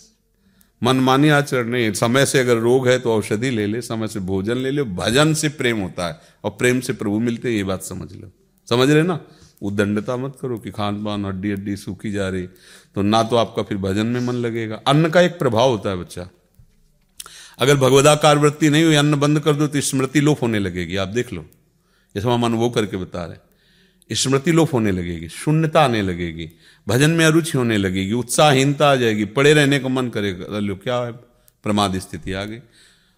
मनमानी 0.82 1.30
आचरण 1.30 1.70
नहीं 1.70 1.92
समय 1.94 2.26
से 2.26 2.40
अगर 2.40 2.58
रोग 2.60 2.88
है 2.88 2.98
तो 3.00 3.14
औषधि 3.14 3.50
ले 3.50 3.66
ले, 3.68 3.82
समय 3.84 4.08
से 4.08 4.20
भोजन 4.22 4.58
ले 4.58 4.72
ले, 4.72 4.84
भजन 4.84 5.34
से 5.34 5.50
प्रेम 5.52 5.80
होता 5.80 6.08
है 6.08 6.20
और 6.44 6.52
प्रेम 6.52 6.80
से 6.80 6.94
प्रभु 6.94 7.20
मिलते 7.22 7.50
हैं, 7.50 7.56
ये 7.56 7.64
बात 7.64 7.84
समझ 7.84 8.12
लो। 8.14 8.32
समझ 8.68 8.90
रहे 8.90 9.04
ना? 9.04 9.20
उदंडता 9.62 10.16
मत 10.18 10.38
करो 10.42 10.58
कि 10.58 10.72
खान 10.72 11.04
पान, 11.04 11.26
हड्डी 11.26 11.52
हड्डी 11.52 11.76
सूखी 11.78 12.12
जा 12.12 12.28
रही 12.30 12.48
तो 12.96 13.02
ना 13.02 13.22
तो 13.24 13.36
आपका 13.36 13.64
फिर 13.64 13.78
भजन 13.80 14.06
में 14.08 14.20
मन 14.22 14.36
लगेगा। 14.36 14.82
अन्न 14.88 15.10
का 15.10 15.22
एक 15.22 15.38
प्रभाव 15.40 15.70
होता 15.70 15.90
है 15.90 15.98
बच्चा। 15.98 16.28
अगर 17.60 17.76
भगवदाकार 17.78 18.38
वृत्ति 18.38 18.70
नहीं 18.70 18.84
हुई, 18.84 18.96
अन्न 18.96 19.20
बंद 19.20 19.40
कर 19.40 19.54
दो 19.54 19.68
तो 19.68 19.82
स्मृति 19.82 20.22
लोप 20.22 20.42
होने 20.42 20.60
लगेगी, 20.60 20.96
आप 20.98 21.08
देख 21.10 21.34
लो। 21.34 21.46
जैसे 22.16 22.30
हम 22.30 22.46
अनुभव 22.46 22.70
करके 22.70 22.98
बता 22.98 23.26
रहे 23.26 24.16
स्मृति 24.16 24.52
लोप 24.52 24.74
होने 24.74 24.92
लगेगी 24.92 25.28
शून्यता 25.30 25.82
आने 25.84 26.02
लगेगी 26.02 26.50
भजन 26.88 27.10
में 27.10 27.26
अरुचि 27.26 27.58
होने 27.58 27.78
लगेगी 27.78 28.14
उत्साहहीनता 28.14 28.92
आ 28.92 28.96
जाएगी 28.96 29.26
पड़े 29.36 29.54
रहने 29.54 29.80
का 29.80 29.88
मन 29.88 30.10
करेगा 30.10 30.60
लो 30.60 30.76
क्या 30.76 30.98
है? 30.98 31.12
प्रमाद 31.64 31.98
स्थिति 32.00 32.34
आ 32.34 32.44
गई। 32.44 32.60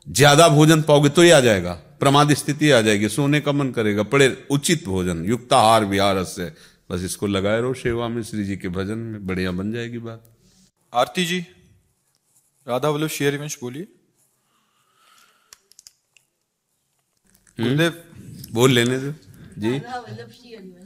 ज़्यादा 0.08 0.48
भोजन 0.50 0.82
पाओगे 0.82 1.10
तो 1.10 1.22
ही 1.22 1.30
आ 1.30 1.40
जाएगा 1.40 1.74
प्रमाद 2.00 2.34
स्थिति 2.34 2.70
आ 2.72 2.82
जाएगी 2.82 3.10
सोने 3.10 3.40
का 3.42 3.52
मन 3.52 3.72
करेगा 3.72 4.04
पड़े 4.06 4.28
उचित 4.52 4.86
भोजन 4.86 5.26
युक्ताहार 5.26 5.86
विहार 5.86 6.24
से 6.26 6.52
बस 6.92 7.04
इसको 7.04 7.28
लगाए 7.28 7.62
रहो 7.62 7.74
सेवा 7.74 8.08
में 8.08 8.22
श्री 8.24 8.44
जी 8.44 8.58
के 8.58 8.70
भजन 8.70 8.98
में 8.98 9.26
बढ़िया 9.28 9.52
बन 9.52 9.72
जाएगी 9.74 9.98
बात। 10.00 10.24
आरती 10.94 11.26
जी 11.26 11.40
राधा 12.68 12.90
वल्लभ 12.90 13.10
श्री 13.10 13.28
हरिवंश 13.28 13.58
बोलिए 13.62 13.88
गुरुदेव 17.60 18.04
बोल 18.56 18.72
लेने 18.72 18.98
दो। 18.98 19.12
जी। 19.58 19.82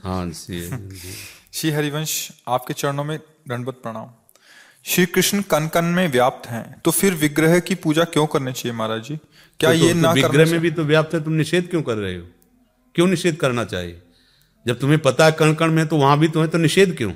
हाँ 0.04 0.30
सी 0.32 0.60
श्री 1.54 1.72
हरिवंश 1.72 2.14
आपके 2.48 2.74
चरणों 2.74 3.04
में 3.04 3.18
दंडवत 3.50 3.80
प्रणाम। 3.84 4.08
श्री 4.86 5.06
कृष्ण 5.06 5.42
कन 5.52 5.68
कन 5.68 5.86
में 5.86 6.08
व्याप्त 6.12 6.50
हैं 6.50 6.66
तो 6.86 6.92
फिर 6.92 7.14
विग्रह 7.16 7.60
की 7.60 7.76
पूजा 7.76 8.04
क्यों 8.06 8.26
करनी 8.28 8.54
चाहिए 8.54 8.78
महाराज 8.78 9.04
जी? 9.04 9.16
क्या 9.60 9.70
तो, 9.72 9.78
ये 9.78 9.94
तो, 9.94 10.00
ना 10.00 10.10
तो 10.10 10.16
विग्रह 10.16 10.52
में 10.52 10.60
भी 10.60 10.72
तो 10.72 10.84
व्याप्त 10.84 11.14
है 11.14 11.24
तुम 11.24 11.34
निषेध 11.34 11.70
क्यों 11.70 11.82
कर 11.82 11.96
रहे 11.96 12.16
हो? 12.16 12.26
क्यों 12.96 13.08
निषेध 13.08 13.36
करना 13.36 13.66
चाहिए? 13.66 14.02
जब 14.66 14.80
तुम्हें 14.80 15.00
पता 15.00 15.26
है 15.26 15.32
कण 15.32 15.54
कण 15.54 15.72
में 15.72 15.86
तो 15.88 15.98
वहाँ 15.98 16.18
भी 16.20 16.28
तुम्हें 16.28 16.52
तो 16.52 16.58
निषेध 16.58 16.98
क्यों? 16.98 17.12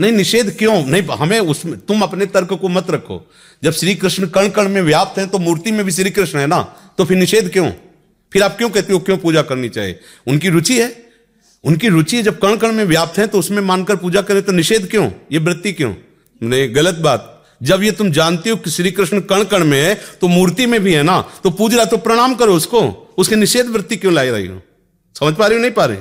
नहीं 0.00 0.12
निषेध 0.12 0.56
क्यों? 0.58 0.74
नहीं 0.86 1.02
हमें 1.18 1.38
उसमें 1.40 1.78
तुम 1.80 2.02
अपने 2.02 2.26
तर्क 2.28 2.52
को 2.52 2.68
मत 2.68 2.90
रखो। 2.90 3.22
जब 3.62 3.72
श्री 3.72 3.94
कृष्ण 3.94 4.26
कण 4.28 4.48
कण 4.50 4.68
में 4.68 4.82
व्याप्त 4.82 5.18
है 5.18 5.26
तो 5.26 5.38
मूर्ति 5.38 5.72
में 5.72 5.84
भी 5.84 5.92
श्री 5.92 6.10
कृष्ण 6.10 6.38
है 6.38 6.46
ना? 6.46 6.62
तो 6.98 7.04
फिर 7.04 7.18
निषेध 7.18 7.52
क्यों? 7.52 7.70
फिर 8.32 8.42
आप 8.42 8.56
क्यों 8.56 8.70
कहते 8.70 8.92
हो, 8.92 8.98
क्यों 9.00 9.16
पूजा 9.18 9.42
करनी 9.42 9.68
चाहिए? 9.68 9.98
उनकी 10.26 10.48
रुचि 10.48 10.80
है। 10.80 10.94
उनकी 11.64 11.88
रुचि 11.88 12.22
जब 12.22 12.38
कण 12.38 12.56
कण 12.56 12.72
में 12.72 12.84
व्याप्त 12.84 13.18
है 13.18 13.26
तो 13.26 13.38
उसमें 13.38 13.60
मानकर 13.62 13.96
पूजा 13.96 14.22
करें 14.22 14.42
तो 14.42 14.52
निषेध 14.52 14.88
क्यों? 14.90 15.10
ये 15.32 15.38
वृत्ति 15.40 15.72
क्यों? 15.72 15.92
नहीं, 16.40 16.74
गलत 16.74 16.94
बात। 17.00 17.36
जब 17.60 17.82
ये 17.82 17.90
तुम 17.92 18.10
जानते 18.12 18.50
हो 18.50 18.56
कि 18.56 18.70
श्री 18.70 18.90
कृष्ण 18.90 19.20
कण 19.22 19.42
कण 19.44 19.64
में 19.64 19.80
है 19.80 19.94
तो 20.20 20.28
मूर्ति 20.28 20.66
में 20.66 20.80
भी 20.82 20.92
है 20.94 21.02
ना 21.02 21.20
तो 21.44 21.50
पूज 21.50 21.74
रहा 21.74 21.84
तो 21.84 21.96
प्रणाम 21.98 22.34
करो 22.34 22.54
उसको। 22.54 22.80
उसके 23.18 23.36
निषेध 23.36 23.68
वृत्ति 23.68 23.96
क्यों 23.96 24.14
लाई 24.14 24.30
रही 24.30 24.46
हो? 24.46 24.60
समझ 25.16 25.34
पा 25.34 25.46
रही 25.46 25.56
हो, 25.56 25.62
नहीं 25.62 25.72
पा 25.72 25.84
रहे? 25.84 25.98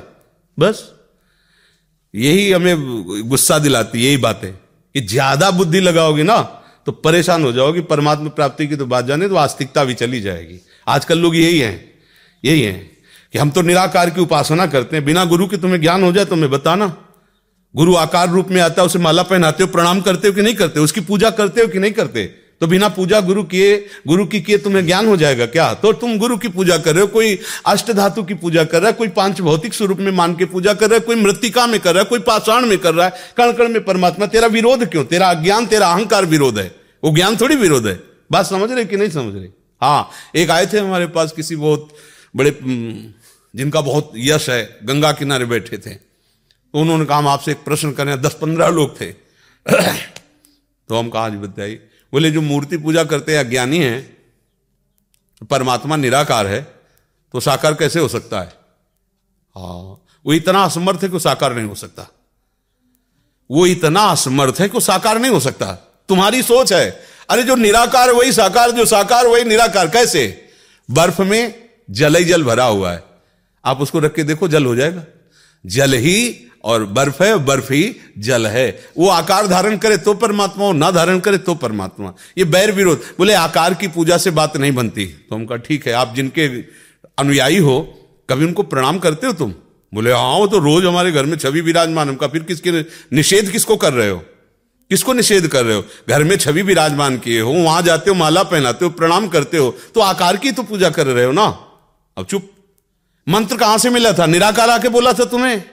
बस। 0.58 0.84
यही 2.14 2.52
हमें 2.52 3.28
गुस्सा 3.30 3.58
दिलाती 3.60 4.06
यही 4.06 4.18
बात। 4.20 4.44
है 4.44 4.52
कि 4.96 5.02
ज़्यादा 5.04 5.52
बुद्धि 5.52 5.80
लगाओगे 5.80 6.24
ना 6.24 6.38
तो 6.88 6.92
परेशान 6.94 7.44
हो 7.44 7.52
जाओगे, 7.52 7.82
परमात्मा 7.84 8.30
प्राप्ति 8.30 8.68
की 8.68 8.76
तो 8.76 8.86
बात 8.86 9.06
जाने 9.06 9.28
तो 9.30 9.36
आस्तिकता 9.38 9.84
भी 9.84 9.94
चली 9.96 10.22
जाएगी। 10.22 10.60
आजकल 10.88 11.20
लोग 11.20 11.36
यही 11.36 11.60
हैं। 11.60 11.89
यही 12.46 12.62
है 12.62 12.74
कि 13.34 13.40
हम 13.40 13.50
तो 13.50 13.62
निराकार 13.62 14.10
की 14.10 14.22
उपासना 14.22 14.66
करते 14.66 14.96
हैं। 14.96 15.06
बिना 15.06 15.26
गुरु 15.26 15.48
के 15.48 15.58
तुम्हें 15.58 15.82
ज्ञान 15.82 16.04
हो 16.04 16.12
जाए 16.12 16.26
तो 16.26 16.36
मैं 16.36 16.50
बताना। 16.50 16.96
गुरु 17.76 17.96
आकार 17.96 18.30
रूप 18.30 18.48
में 18.50 18.62
आता 18.62 18.82
है, 18.82 18.86
उसे 18.86 19.00
माला 19.00 19.24
पहनाते 19.24 19.64
हो, 19.64 19.70
प्रणाम 19.70 20.02
करते 20.02 20.28
हो 20.28 20.34
कि 20.34 20.42
नहीं 20.42 20.56
करते 20.56 20.80
उसकी 20.80 21.02
पूजा 21.02 21.30
करते 21.30 21.62
हो 21.62 21.68
कि 21.68 21.80
नहीं 21.80 21.92
करते? 21.92 22.26
तो 22.62 22.68
बिना 22.68 22.88
पूजा 22.90 23.20
गुरु 23.22 23.44
किए, 23.44 23.88
गुरु 24.08 24.26
की 24.26 24.42
किए 24.42 24.58
तुम्हें 24.58 24.86
ज्ञान 24.86 25.08
हो 25.08 25.18
जाएगा 25.18 25.46
क्या? 25.46 25.74
तो 25.74 25.94
तुम 25.94 26.18
गुरु 26.18 26.38
की 26.38 26.48
पूजा 26.48 26.78
कर 26.78 26.92
रहे 26.92 27.02
हो, 27.02 27.08
कोई 27.08 27.40
अष्ट 27.66 27.92
धातु 27.92 28.24
की 28.24 28.34
पूजा 28.34 28.64
कर 28.64 28.80
रहा 28.80 28.88
है, 28.88 28.94
कोई 28.94 29.08
पाँच 29.08 29.42
भौतिक 29.42 29.74
स्वरूप 29.74 29.98
में 29.98 30.12
मान 30.12 30.36
के 30.36 30.46
पूजा 30.46 30.74
कर 30.74 30.90
रहा 30.90 30.94
है, 30.94 31.00
कोई 31.00 31.16
मृतिका 31.16 31.68
में 31.68 31.80
कर 31.80 31.94
रहा 31.94 32.04
है, 32.04 32.06
कोई 32.06 32.20
पाषाण 32.20 32.66
में 32.66 32.78
कर 32.78 32.94
रहा 32.94 33.06
है 33.06 33.14
कण 33.38 33.52
कण 33.52 33.68
में 33.68 33.84
परमात्मा। 33.86 34.26
तेरा 34.26 34.48
विरोध 34.48 34.86
क्यों? 34.86 35.04
तेरा 35.06 35.30
अज्ञान, 35.30 35.66
तेरा 35.66 35.88
अहंकार 35.88 36.26
विरोध 36.26 36.60
है। 36.60 36.76
वो 37.04 37.12
ज्ञान 37.12 37.38
थोड़ी 37.38 37.56
विरोध 37.56 37.88
है। 37.88 38.00
बात 38.32 38.46
समझ 38.46 38.72
रहे 38.72 38.86
कि 38.86 38.98
नहीं 38.98 39.10
समझ 39.10 39.36
रहे? 39.36 39.48
हाँ 39.82 40.10
एक 40.36 40.50
आए 40.50 40.66
थे 40.66 40.80
हमारे 40.80 41.08
पास 41.08 41.32
किसी 41.32 41.56
बहुत 41.56 41.90
बड़े 42.36 42.60
जिनका 43.56 43.82
बहुत 43.82 44.12
यश 44.16 44.50
है, 44.50 44.80
गंगा 44.84 45.12
किनारे 45.12 45.46
बैठे 45.46 45.78
थे। 45.78 45.90
तो 45.90 46.80
उन्होंने 46.80 47.06
कहा, 47.06 47.18
हम 47.18 47.28
आपसे 47.28 47.52
एक 47.52 47.64
प्रश्न 47.64 47.92
करें। 47.92 48.22
दस 48.22 48.34
पंद्रह 48.34 48.68
लोग 48.68 49.02
थे। 49.02 49.12
तो 50.88 51.00
हम 51.00 51.10
कहा 51.10 51.30
जी 51.30 51.38
बताइए 51.38 51.76
बोले, 52.14 52.32
जो 52.32 52.42
मूर्ति 52.42 52.78
पूजा 52.78 53.04
करते 53.04 53.38
हैं, 53.38 53.46
अज्ञानी 53.46 53.78
हैं, 53.78 54.18
परमात्मा 55.50 55.96
निराकार 55.96 56.48
है 56.48 56.62
तो 57.34 57.40
साकार 57.40 57.74
कैसे 57.74 58.00
हो 58.00 58.08
सकता 58.08 58.40
है? 58.40 58.48
हाँ 59.58 60.06
वो 60.26 60.34
इतना 60.34 60.64
असमर्थ 60.64 61.00
है 61.04 61.10
कि 61.10 61.20
साकार 61.20 61.56
नहीं 61.56 61.66
हो 61.66 61.76
सकता। 61.76 62.08
वो 63.52 63.66
इतना 63.66 64.02
असमर्थ 64.02 64.56
है 64.60 64.70
कि 64.70 64.82
साकार 64.82 65.20
नहीं 65.20 65.32
हो 65.32 65.40
सकता। 65.40 65.74
तुम्हारी 66.10 66.44
सोच 66.44 66.74
है। 66.74 67.04
अरे, 67.30 67.44
जो 67.44 67.56
निराकार 67.56 68.12
वही 68.12 68.34
साकार, 68.34 68.72
जो 68.72 68.86
साकार, 68.86 69.28
वही 69.28 69.44
निराकार। 69.44 69.90
कैसे? 69.90 70.50
बर्फ़ 70.92 71.22
में 71.22 71.69
जल 71.90 72.16
ही 72.16 72.24
जल 72.24 72.44
भरा 72.44 72.64
हुआ 72.64 72.92
है। 72.92 73.04
आप 73.66 73.82
उसको 73.82 74.00
रख 74.00 74.14
के 74.16 74.24
देखो, 74.24 74.48
जल 74.48 74.66
हो 74.66 74.76
जाएगा। 74.76 75.04
जल 75.66 75.94
ही 75.94 76.46
और 76.64 76.84
बर्फ़ 76.86 77.24
है, 77.24 77.38
बर्फ़ 77.38 77.74
ही 77.74 77.96
जल 78.18 78.48
है। 78.48 78.68
वो 78.98 79.10
आकार 79.10 79.48
धारण 79.48 79.78
करे 79.78 79.98
तो 79.98 80.14
परमात्मा 80.14 80.66
हो 80.66 80.72
ना 80.74 80.92
धारण 80.92 81.20
करे 81.20 81.38
तो 81.38 81.56
परमात्मा। 81.56 82.14
ये 82.38 82.46
बैर 82.46 82.72
विरोध। 82.72 83.02
बोले, 83.18 83.34
आकार 83.34 83.74
की 83.74 83.88
पूजा 83.88 84.18
से 84.18 84.32
बात 84.32 84.58
नहीं 84.58 84.72
बनती। 84.72 85.06
तो 85.06 85.36
हम 85.36 85.46
कहा, 85.46 85.58
ठीक 85.58 85.88
है, 85.88 85.94
आप 85.94 86.14
जिनके 86.16 86.48
अनुयायी 87.18 87.58
हो, 87.58 87.80
कभी 88.30 88.46
उनको 88.46 88.64
प्रणाम 88.64 89.00
करते 89.00 89.28
हो 89.28 89.34
तुम? 89.34 89.54
बोले 89.94 90.12
हाँ 90.12 90.48
तो 90.48 90.58
रोज 90.60 90.86
हमारे 90.86 91.12
घर 91.12 91.26
में 91.26 91.38
छवि 91.38 91.62
विराजमान 91.62 92.10
हमका 92.10 92.28
फिर 92.28 92.44
किसके 92.44 92.82
निषेध 93.16 93.50
किसको 93.50 93.76
कर 93.78 93.94
रहे 93.94 94.10
हो? 94.10 94.18
किसको 94.92 95.14
निषेध 95.14 95.48
कर 95.48 95.64
रहे 95.66 95.76
हो? 95.76 95.84
घर 96.10 96.24
में 96.24 96.36
छवि 96.38 96.62
विराजमान 96.62 97.18
किए 97.18 97.40
हो, 97.42 97.52
वहाँ 97.54 97.82
जाते 97.82 98.10
हो, 98.10 98.16
माला 98.16 98.44
पहनाते 98.44 98.86
हो, 98.86 98.92
प्रणाम 98.92 99.28
करते 99.28 99.58
हो 99.58 99.76
तो 99.96 100.02
आकार 100.02 100.38
की 100.38 100.52
तो 100.52 100.64
पूजा 100.64 100.90
कर 100.90 101.08
रहे 101.08 101.26
हो 101.26 101.32
ना? 101.32 101.48
अब 102.20 102.26
चुप। 102.26 102.50
मंत्र 103.30 103.58
कहाँ 103.58 103.78
से 103.78 103.90
मिला 103.90 104.12
था? 104.14 104.26
निराकार 104.26 104.70
आके 104.70 104.90
बोला 104.90 105.14
था 105.14 105.26
तुम्हें 105.26 105.64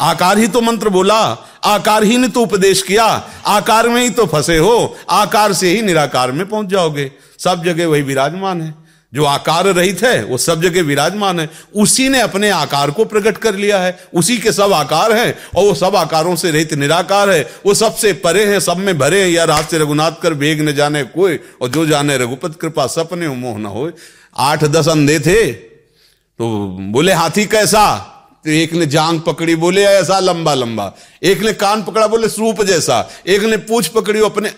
आकार 0.00 0.38
ही 0.38 0.46
तो 0.48 0.60
मंत्र 0.60 0.88
बोला, 0.88 1.20
आकार 1.64 2.04
ही 2.04 2.16
ने 2.16 2.28
तो 2.28 2.42
उपदेश 2.42 2.82
किया। 2.82 3.04
आकार 3.46 3.88
में 3.88 4.02
ही 4.02 4.10
तो 4.10 4.26
फंसे 4.26 4.56
हो, 4.58 4.96
आकार 5.10 5.52
से 5.52 5.70
ही 5.70 5.82
निराकार 5.82 6.32
में 6.32 6.48
पहुँच 6.48 6.66
जाओगे। 6.66 7.12
सब 7.38 7.64
जगह 7.64 7.86
वही 7.86 8.02
विराजमान 8.02 8.62
है। 8.62 8.74
जो 9.14 9.24
आकार 9.24 9.64
रहित 9.64 10.02
है, 10.02 10.24
वो 10.24 10.38
सब 10.38 10.62
जगह 10.62 10.82
विराजमान 10.82 11.40
है। 11.40 11.50
उसी 11.76 12.08
ने 12.08 12.20
अपने 12.20 12.50
आकार 12.50 12.90
को 12.90 13.04
प्रकट 13.04 13.36
कर 13.36 13.54
लिया 13.54 13.78
है। 13.78 13.98
उसी 14.14 14.38
के 14.38 14.52
सब 14.52 14.72
आकार 14.72 15.12
हैं, 15.12 15.38
और 15.56 15.64
वो 15.64 15.74
सब 15.74 15.96
आकारों 15.96 16.36
से 16.36 16.50
रहित 16.50 16.74
निराकार 16.74 17.30
है। 17.30 17.50
वो 17.66 17.74
सबसे 17.74 18.12
परे 18.12 18.44
हैं, 18.44 18.60
सब 18.60 18.76
में 18.76 18.98
भरे 18.98 19.22
हैं। 19.22 19.30
या 19.30 19.62
से 19.62 19.78
रघुनाथ 19.78 20.12
कर 20.22 20.34
बेग 20.34 20.68
न 20.68 20.72
जाने 20.72 21.02
कोई, 21.02 21.40
और 21.62 21.68
जो 21.68 21.86
जाने 21.86 22.18
रघुपत 22.18 22.58
कृपा 22.60 22.86
सपने 22.86 23.28
मोह 23.28 23.58
न 23.58 23.66
हो 23.66 23.90
आठ 24.36 24.64
दस 24.64 24.88
अंधे 24.88 25.20
थे 25.20 25.52
तो 25.52 26.76
बोले, 26.80 27.12
हाथी 27.12 27.44
कैसा? 27.46 27.96
तो 28.44 28.50
एक 28.50 28.72
ने 28.72 28.86
जांग 28.86 29.20
पकड़ी, 29.20 29.54
बोले, 29.54 29.84
ऐसा 29.84 30.18
लंबा 30.18 30.54
लंबा। 30.54 30.92
एक 31.22 31.40
ने 31.40 31.52
कान 31.52 31.82
पकड़ा, 31.82 32.06
बोले, 32.06 32.28
सूप 32.28 32.62
जैसा। 32.62 33.10
एक 33.26 33.42
ने 33.42 33.56
पूछ 33.56 33.86
पकड़ी, 33.86 34.20
अपने 34.20 34.52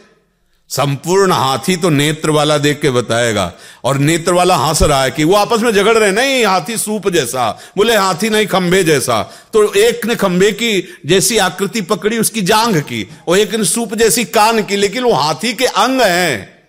संपूर्ण 0.69 1.33
हाथी 1.33 1.77
तो 1.77 1.91
नेत्र 1.91 2.31
वाला 2.31 2.59
देख 2.59 2.81
के 2.81 2.91
बताएगा। 2.91 3.53
और 3.85 3.99
नेत्र 3.99 4.33
वाला 4.33 4.57
हंस 4.57 4.83
रहा 4.83 5.03
है 5.03 5.11
कि 5.11 5.25
वो 5.25 5.35
आपस 5.35 5.61
में 5.61 5.73
झगड़ 5.73 5.99
रहे 5.99 6.13
नहीं, 6.13 6.45
हाथी 6.45 6.77
सूप 6.77 7.09
जैसा। 7.09 7.59
बोले, 7.77 7.97
हाथी 7.97 8.29
नहीं 8.29 8.47
खंबे 8.47 8.85
जैसा। 8.85 9.23
तो 9.53 9.73
एक 9.75 10.07
ने 10.07 10.15
खंबे 10.15 10.53
की 10.53 10.99
जैसी 11.07 11.39
आकृति 11.39 11.81
पकड़ी, 11.81 12.19
उसकी 12.19 12.43
जांग 12.43 12.77
की, 12.77 13.09
और 13.29 13.39
एक 13.39 13.55
ने 13.55 13.65
सूप 13.65 13.95
जैसी 13.95 14.25
कान 14.25 14.63
की, 14.63 14.77
लेकिन 14.77 15.05
वो 15.05 15.13
हाथी 15.13 15.53
के 15.55 15.67
अंग 15.67 16.01
हैं। 16.01 16.62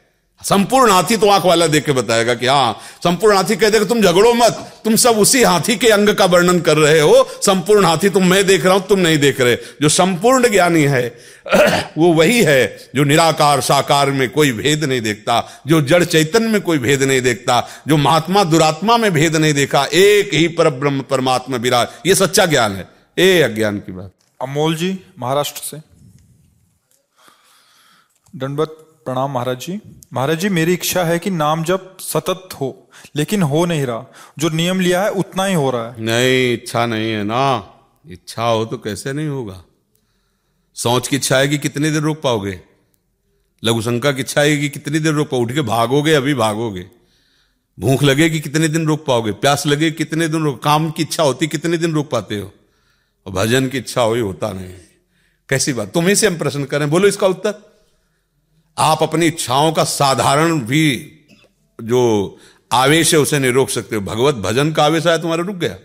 संपूर्ण 0.43 0.91
हाथी 0.91 1.17
तो 1.17 1.29
आँख 1.29 1.45
वाला 1.45 1.67
देख 1.67 1.85
के 1.85 1.91
बताएगा 1.91 2.33
कि 2.33 2.47
हाँ 2.47 2.79
संपूर्ण 3.03 3.35
हाथी 3.35 3.55
कह 3.55 3.69
देगा, 3.69 3.85
तुम 3.85 4.01
झगड़ो 4.01 4.33
मत, 4.33 4.51
तुम 4.83 4.95
सब 4.95 5.17
उसी 5.17 5.43
हाथी 5.43 5.75
के 5.75 5.87
अंग 5.87 6.09
का 6.09 6.25
वर्णन 6.25 6.59
कर 6.59 6.77
रहे 6.77 6.99
हो, 6.99 7.29
संपूर्ण 7.41 7.85
हाथी 7.85 8.09
तुम 8.09 8.27
मैं 8.27 8.45
देख 8.45 8.65
रहा 8.65 8.73
हूँ, 8.73 8.87
तुम 8.87 8.99
नहीं 8.99 9.17
देख 9.17 9.41
रहे। 9.41 9.55
जो 9.55 9.89
संपूर्ण 9.89 10.49
ज्ञानी 10.49 10.83
है, 10.83 11.17
वो 11.97 12.13
वही 12.13 12.43
है 12.43 12.89
जो 12.95 13.03
निराकार 13.03 13.61
साकार 13.61 14.11
में 14.11 14.29
कोई 14.29 14.51
भेद 14.51 14.83
नहीं 14.83 15.01
देखता, 15.01 15.61
जो 15.67 15.81
जड़ 15.81 16.03
चैतन्य 16.03 16.47
में 16.47 16.61
कोई 16.61 16.77
भेद 16.77 17.03
नहीं 17.03 17.21
देखता, 17.21 17.67
जो 17.87 17.97
महात्मा 17.97 18.43
दुरात्मा 18.43 18.97
में 18.97 19.13
भेद 19.13 19.35
नहीं 19.35 19.53
देखा, 19.53 19.87
एक 19.93 20.33
ही 20.33 20.47
पर 20.47 20.69
ब्रह्म 20.69 21.01
परमात्मा 21.01 21.57
विराज। 21.57 21.87
ये 22.05 22.15
सच्चा 22.15 22.45
ज्ञान 22.45 22.71
है। 22.71 22.87
ए, 23.17 23.41
अज्ञान 23.41 23.77
की 23.77 23.91
बात। 23.91 24.11
अमोल 24.41 24.75
जी, 24.75 24.99
महाराष्ट्र 25.19 25.61
से। 25.63 25.77
दंडवत 28.35 28.82
प्रणाम 29.05 29.31
महाराज 29.31 29.59
जी। 29.59 29.81
महाराज 30.13 30.39
जी, 30.39 30.49
मेरी 30.49 30.73
इच्छा 30.73 31.03
है 31.03 31.19
कि 31.19 31.29
नाम 31.29 31.63
जब 31.63 31.97
सतत 31.97 32.49
हो, 32.61 32.89
लेकिन 33.15 33.41
हो 33.41 33.65
नहीं 33.65 33.85
रहा। 33.85 34.05
जो 34.39 34.49
नियम 34.49 34.79
लिया 34.79 35.03
है, 35.03 35.09
उतना 35.09 35.45
ही 35.45 35.53
हो 35.53 35.71
रहा 35.71 35.91
है। 35.91 36.01
नहीं, 36.01 36.53
इच्छा 36.53 36.85
नहीं 36.85 37.11
है 37.11 37.23
ना। 37.23 37.73
इच्छा 38.09 38.43
हो 38.43 38.65
तो 38.65 38.77
कैसे 38.77 39.13
नहीं 39.13 39.27
होगा? 39.27 39.63
सोच 40.75 41.07
की 41.07 41.15
इच्छा 41.15 41.37
है 41.37 41.47
कि 41.47 41.57
कितनी 41.57 41.91
देर 41.91 42.01
रोक 42.01 42.21
पाओगे? 42.21 42.61
लघु 43.63 43.81
शंका 43.81 44.11
की 44.11 44.21
इच्छा 44.21 44.41
है 44.41 44.57
कि 44.57 44.69
कितनी 44.69 44.99
देर 44.99 45.13
रोक 45.13 45.29
पाओ? 45.29 45.39
उठ 45.39 45.51
के 45.51 45.61
भागोगे, 45.61 46.13
अभी 46.13 46.33
भागोगे। 46.33 46.85
भूख 47.79 48.03
लगेगी 48.03 48.39
कितने 48.39 48.67
दिन 48.67 48.87
रोक 48.87 49.05
पाओगे? 49.05 49.31
प्यास 49.31 49.67
लगे 49.67 49.91
कितने 49.91 50.27
दिन 50.27 50.43
रोक 50.43 50.63
काम 50.63 50.91
की 50.91 51.03
इच्छा 51.03 51.23
होती, 51.23 51.47
कितने 51.47 51.77
दिन 51.77 51.93
रोक 51.93 52.09
पाते 52.09 52.39
हो? 52.39 52.53
और 53.25 53.33
भजन 53.33 53.67
की 53.67 53.77
इच्छा 53.77 54.01
हो 54.01 54.15
होता 54.15 54.51
नहीं। 54.51 54.73
कैसी 55.49 55.73
बात? 55.73 55.93
तुम्हें 55.93 56.15
से 56.15 56.27
हम 56.27 56.37
प्रश्न 56.37 56.65
करें। 56.65 56.89
बोलो 56.89 57.07
इसका 57.07 57.27
उत्तर। 57.27 57.72
आप 58.77 59.03
अपनी 59.03 59.25
इच्छाओं 59.25 59.73
का 59.73 59.83
साधारण 59.83 60.59
भी 60.59 61.11
जो 61.83 62.37
आवेश 62.71 63.13
है 63.13 63.19
उसे 63.19 63.39
नहीं 63.39 63.51
रोक 63.51 63.69
सकते। 63.69 63.99
भगवत 63.99 64.35
भजन 64.35 64.71
का 64.71 64.85
आवेश 64.85 65.07
आया 65.07 65.17
तुम्हारा 65.17 65.43
रुक 65.43 65.55
गया। 65.55 65.77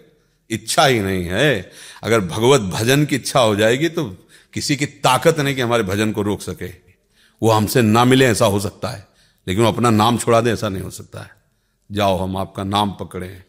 इच्छा 0.50 0.87
ही 0.87 1.00
नहीं 1.00 1.25
है। 1.25 1.71
अगर 2.02 2.21
भगवत 2.21 2.61
भजन 2.61 3.04
की 3.04 3.16
इच्छा 3.16 3.40
हो 3.40 3.57
जाएगी 3.57 3.88
तो 3.88 4.04
किसी 4.52 4.76
की 4.76 4.87
ताकत 4.87 5.40
नहीं 5.40 5.54
कि 5.54 5.61
हमारे 5.61 5.83
भजन 5.83 6.12
को 6.12 6.23
रोक 6.23 6.40
सके। 6.40 6.71
वो 7.42 7.50
हमसे 7.50 7.83
ना 7.83 8.04
मिले 8.04 8.26
ऐसा 8.26 8.47
हो 8.47 8.61
सकता 8.61 8.88
है। 8.88 9.09
लेकिन 9.49 9.64
वो 9.64 9.73
अपना 9.73 9.90
नाम 9.90 10.18
छोड़ा 10.18 10.40
दे 10.40 10.50
ऐसा 10.50 10.68
नहीं 10.68 10.83
हो 10.83 10.90
सकता 10.90 11.21
है। 11.21 11.30
जाओ 11.92 12.18
हम 12.18 12.37
आपका 12.37 12.64
नाम 12.64 12.90
पकड़े। 12.90 13.42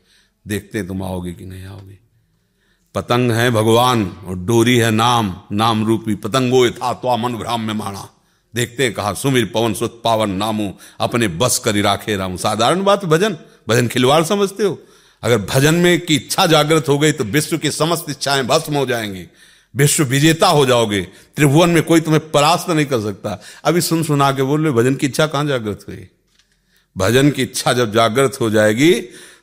देखते 0.47 0.83
तुम 0.83 1.03
आओगे 1.03 1.33
कि 1.33 1.45
नहीं 1.45 1.65
आओगे। 1.65 1.97
पतंग 2.95 3.31
है 3.31 3.51
भगवान 3.51 4.09
और 4.27 4.35
डोरी 4.35 4.77
है 4.77 4.91
नाम। 4.91 5.41
नाम 5.51 5.85
रूपी 5.85 6.15
पतंगो 6.15 6.69
था 6.69 6.93
तो 6.93 7.17
मन 7.17 7.33
भ्राम 7.33 7.61
में 7.61 7.73
माना 7.73 8.09
देखते 8.55 8.83
हैं 8.83 8.93
कहा, 8.93 9.13
सुमिर 9.13 9.45
पवन 9.45 9.73
सुत 9.73 10.01
पावन 10.03 10.29
नामू, 10.29 10.71
अपने 10.99 11.27
बस 11.27 11.57
करी 11.57 11.81
राखे 11.81 12.15
राम। 12.15 12.37
साधारण 12.37 12.83
बात, 12.83 13.05
भजन? 13.05 13.37
भजन 13.69 13.87
खिलवाड़ 13.87 14.23
समझते 14.23 14.63
हो? 14.63 14.79
अगर 15.23 15.37
भजन 15.37 15.75
में 15.75 15.99
की 16.01 16.15
इच्छा 16.15 16.45
जागृत 16.45 16.89
हो 16.89 16.97
गई 16.99 17.11
तो 17.11 17.23
विश्व 17.23 17.57
की 17.57 17.71
समस्त 17.71 18.05
इच्छाएँ 18.09 18.43
भस्म 18.43 18.75
हो 18.75 18.85
जाएँगी। 18.85 19.25
विश्व 19.75 20.03
विजेता 20.03 20.47
हो 20.47 20.65
जाओगे। 20.65 21.01
त्रिभुवन 21.35 21.69
में 21.69 21.83
कोई 21.83 22.01
तुम्हें 22.01 22.31
परास्त 22.31 22.69
नहीं 22.69 22.85
कर 22.85 23.01
सकता। 23.01 23.41
अभी 23.63 23.81
सुन 23.81 24.03
सुना 24.03 24.31
के 24.31 24.43
बोल 24.43 24.63
रहे 24.63 24.73
भजन 24.73 24.95
की 24.95 25.07
इच्छा 25.07 25.27
कहाँ 25.27 25.45
जागृत 25.45 25.85
हुई? 25.89 26.07
भजन 26.97 27.29
की 27.29 27.41
इच्छा 27.41 27.73
जब 27.73 27.93
जागृत 27.93 28.37
हो 28.41 28.49
जाएगी 28.49 28.93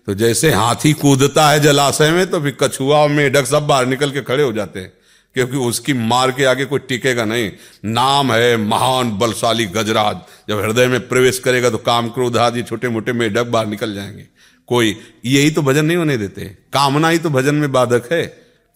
तो 0.07 0.15
जैसे 0.15 0.53
हाथी 0.53 0.93
कूदता 0.93 1.49
है 1.51 1.61
जलाशय 1.61 2.11
में 2.11 2.27
तो 2.31 2.41
फिर 2.41 2.57
कछुआ 2.61 2.99
और 2.99 3.09
मेढक 3.09 3.47
सब 3.47 3.67
बाहर 3.67 3.87
निकल 3.87 4.11
के 4.11 4.23
खड़े 4.23 4.43
हो 4.43 4.53
जाते 4.53 4.81
हैं। 4.81 4.93
क्योंकि 5.37 5.57
उसकी 5.57 5.93
मार 5.93 6.31
के 6.31 6.45
आगे 6.45 6.65
कोई 6.65 6.79
टिकेगा 6.79 7.25
नहीं। 7.25 7.53
नाम 7.85 8.33
है 8.33 8.57
महान, 8.57 9.19
बलशाली 9.19 9.67
गजराज। 9.67 10.17
जब 10.49 10.61
हृदय 10.61 10.87
में 10.87 11.09
प्रवेश 11.09 11.39
करेगा 11.39 11.71
तो 11.71 11.79
काम 11.79 12.09
क्रोध 12.09 12.37
आदि 12.37 12.63
छोटे 12.63 12.89
मोटे 12.89 13.13
मेढक 13.13 13.43
बाहर 13.43 13.67
निकल 13.67 13.95
जाएँगे। 13.95 14.27
कोई, 14.67 14.97
यही 15.25 15.51
तो 15.51 15.63
भजन 15.63 15.85
नहीं 15.85 15.97
होने 15.97 16.17
देते। 16.17 16.45
कामना 16.45 17.09
ही 17.09 17.19
तो 17.19 17.31
भजन 17.31 17.55
में 17.55 17.73
बाधक 17.73 18.13
है। 18.13 18.27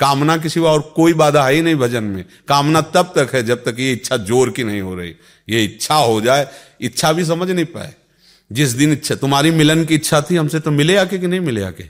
कामना 0.00 0.36
के 0.36 0.48
सिवा 0.48 0.72
और 0.72 0.92
कोई 0.96 1.12
बाधा 1.12 1.46
है 1.46 1.54
ही 1.54 1.62
नहीं 1.62 1.74
भजन 1.74 2.04
में। 2.04 2.24
कामना 2.48 2.80
तब 2.80 3.12
तक 3.16 3.34
है 3.34 3.42
जब 3.42 3.64
तक 3.64 3.76
ये 3.78 3.92
इच्छा 3.92 4.16
ज़ोर 4.16 4.50
की 4.50 4.64
नहीं 4.64 4.80
हो 4.80 4.94
रही। 4.94 5.14
ये 5.48 5.64
इच्छा 5.64 5.94
हो 5.94 6.20
जाए, 6.20 6.48
इच्छा 6.80 7.12
भी 7.12 7.24
समझ 7.24 7.50
नहीं 7.50 7.64
पाए। 7.64 7.94
जिस 8.52 8.68
दिन 8.68 8.92
इच्छा, 8.92 9.14
तुम्हारी 9.14 9.50
मिलन 9.50 9.84
की 9.84 9.94
इच्छा 9.94 10.20
थी, 10.20 10.36
हमसे 10.36 10.60
तो 10.60 10.70
मिले 10.70 10.96
आके 10.96 11.18
कि 11.18 11.26
नहीं 11.26 11.40
मिले 11.40 11.62
आके? 11.62 11.84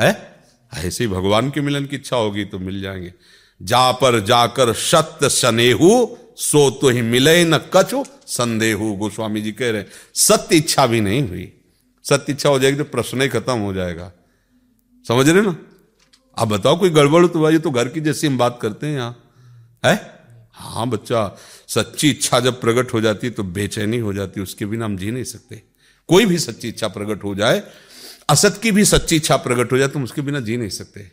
है? 0.00 0.32
ऐसे 0.74 1.04
ही 1.04 1.08
भगवान 1.10 1.50
के 1.50 1.60
मिलन 1.60 1.86
की 1.86 1.96
इच्छा 1.96 2.16
होगी 2.16 2.44
तो 2.44 2.58
मिल 2.58 2.82
जाएँगे। 2.82 3.14
जा 3.62 3.90
पर 3.92 4.18
जाकर 4.20 4.72
सत्य 4.74 5.28
सनेहू 5.28 6.18
सो 6.38 6.70
तो 6.80 6.88
ही 6.88 7.02
मिले 7.02 7.44
न 7.44 7.58
कछु 7.74 8.04
संदेहू। 8.28 8.94
गोस्वामी 8.96 9.40
जी 9.40 9.52
कह 9.52 9.70
रहे 9.70 9.84
सत्य 10.18 10.56
इच्छा 10.56 10.86
भी 10.86 11.00
नहीं 11.00 11.28
हुई। 11.28 11.52
सत्य 12.04 12.32
इच्छा 12.32 12.48
हो 12.48 12.58
जाएगी 12.58 12.78
तो 12.78 12.84
प्रश्न 12.86 13.22
ही 13.22 13.28
खत्म 13.28 13.58
हो 13.58 13.72
जाएगा। 13.74 14.10
समझ 15.06 15.28
रहे 15.28 15.42
ना? 15.42 15.56
आप 16.36 16.48
बताओ, 16.48 16.76
कोई 16.76 16.90
गड़बड़ 16.90 17.26
तो 17.26 17.40
भाई 17.40 17.58
तो 17.58 17.70
घर 17.70 17.88
की 17.88 18.00
जैसी 18.00 18.26
हम 18.26 18.38
बात 18.38 18.58
करते 18.62 18.86
हैं 18.86 18.94
यहाँ। 18.94 19.16
है? 19.84 19.94
हाँ 20.54 20.88
बच्चा, 20.88 21.38
सच्ची 21.68 22.10
इच्छा 22.10 22.40
जब 22.40 22.60
प्रकट 22.60 22.92
हो 22.94 23.00
जाती 23.00 23.26
है 23.26 23.32
तो 23.32 23.42
बेचैनी 23.44 23.98
हो 23.98 24.12
जाती 24.12 24.40
उसके 24.40 24.66
बिना 24.66 24.84
हम 24.84 24.96
जी 24.96 25.10
नहीं 25.10 25.24
सकते। 25.24 25.62
कोई 26.08 26.26
भी 26.26 26.38
सच्ची 26.38 26.68
इच्छा 26.68 26.88
प्रकट 26.88 27.24
हो 27.24 27.34
जाए, 27.34 27.62
असत 28.30 28.60
की 28.62 28.70
भी 28.72 28.84
सच्ची 28.84 29.16
इच्छा 29.16 29.36
प्रकट 29.38 29.72
हो 29.72 29.78
जाए 29.78 29.88
तुम 29.88 30.04
उसके 30.04 30.22
बिना 30.22 30.40
जी 30.40 30.56
नहीं 30.56 30.68
सकते। 30.70 31.10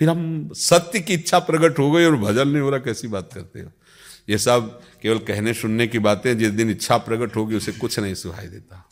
फिर 0.00 0.08
हम 0.08 0.50
सत्य 0.52 1.00
की 1.00 1.14
इच्छा 1.14 1.38
प्रकट 1.38 1.78
हो 1.78 1.90
गई 1.90 2.04
और 2.04 2.16
भजन 2.16 2.48
नहीं 2.48 2.62
हो 2.62 2.70
रहा, 2.70 2.78
कैसी 2.78 3.08
बात 3.08 3.30
करते 3.34 3.60
हो? 3.60 3.70
ये 4.28 4.38
सब 4.38 4.80
केवल 5.02 5.18
कहने 5.18 5.54
सुनने 5.54 5.86
की 5.86 5.98
बातें, 5.98 6.38
जिस 6.38 6.50
दिन 6.50 6.70
इच्छा 6.70 6.96
प्रकट 6.96 7.36
होगी 7.36 7.56
उसे 7.56 7.72
कुछ 7.72 7.98
नहीं 7.98 8.14
सुहाई 8.14 8.46
देता। 8.46 8.88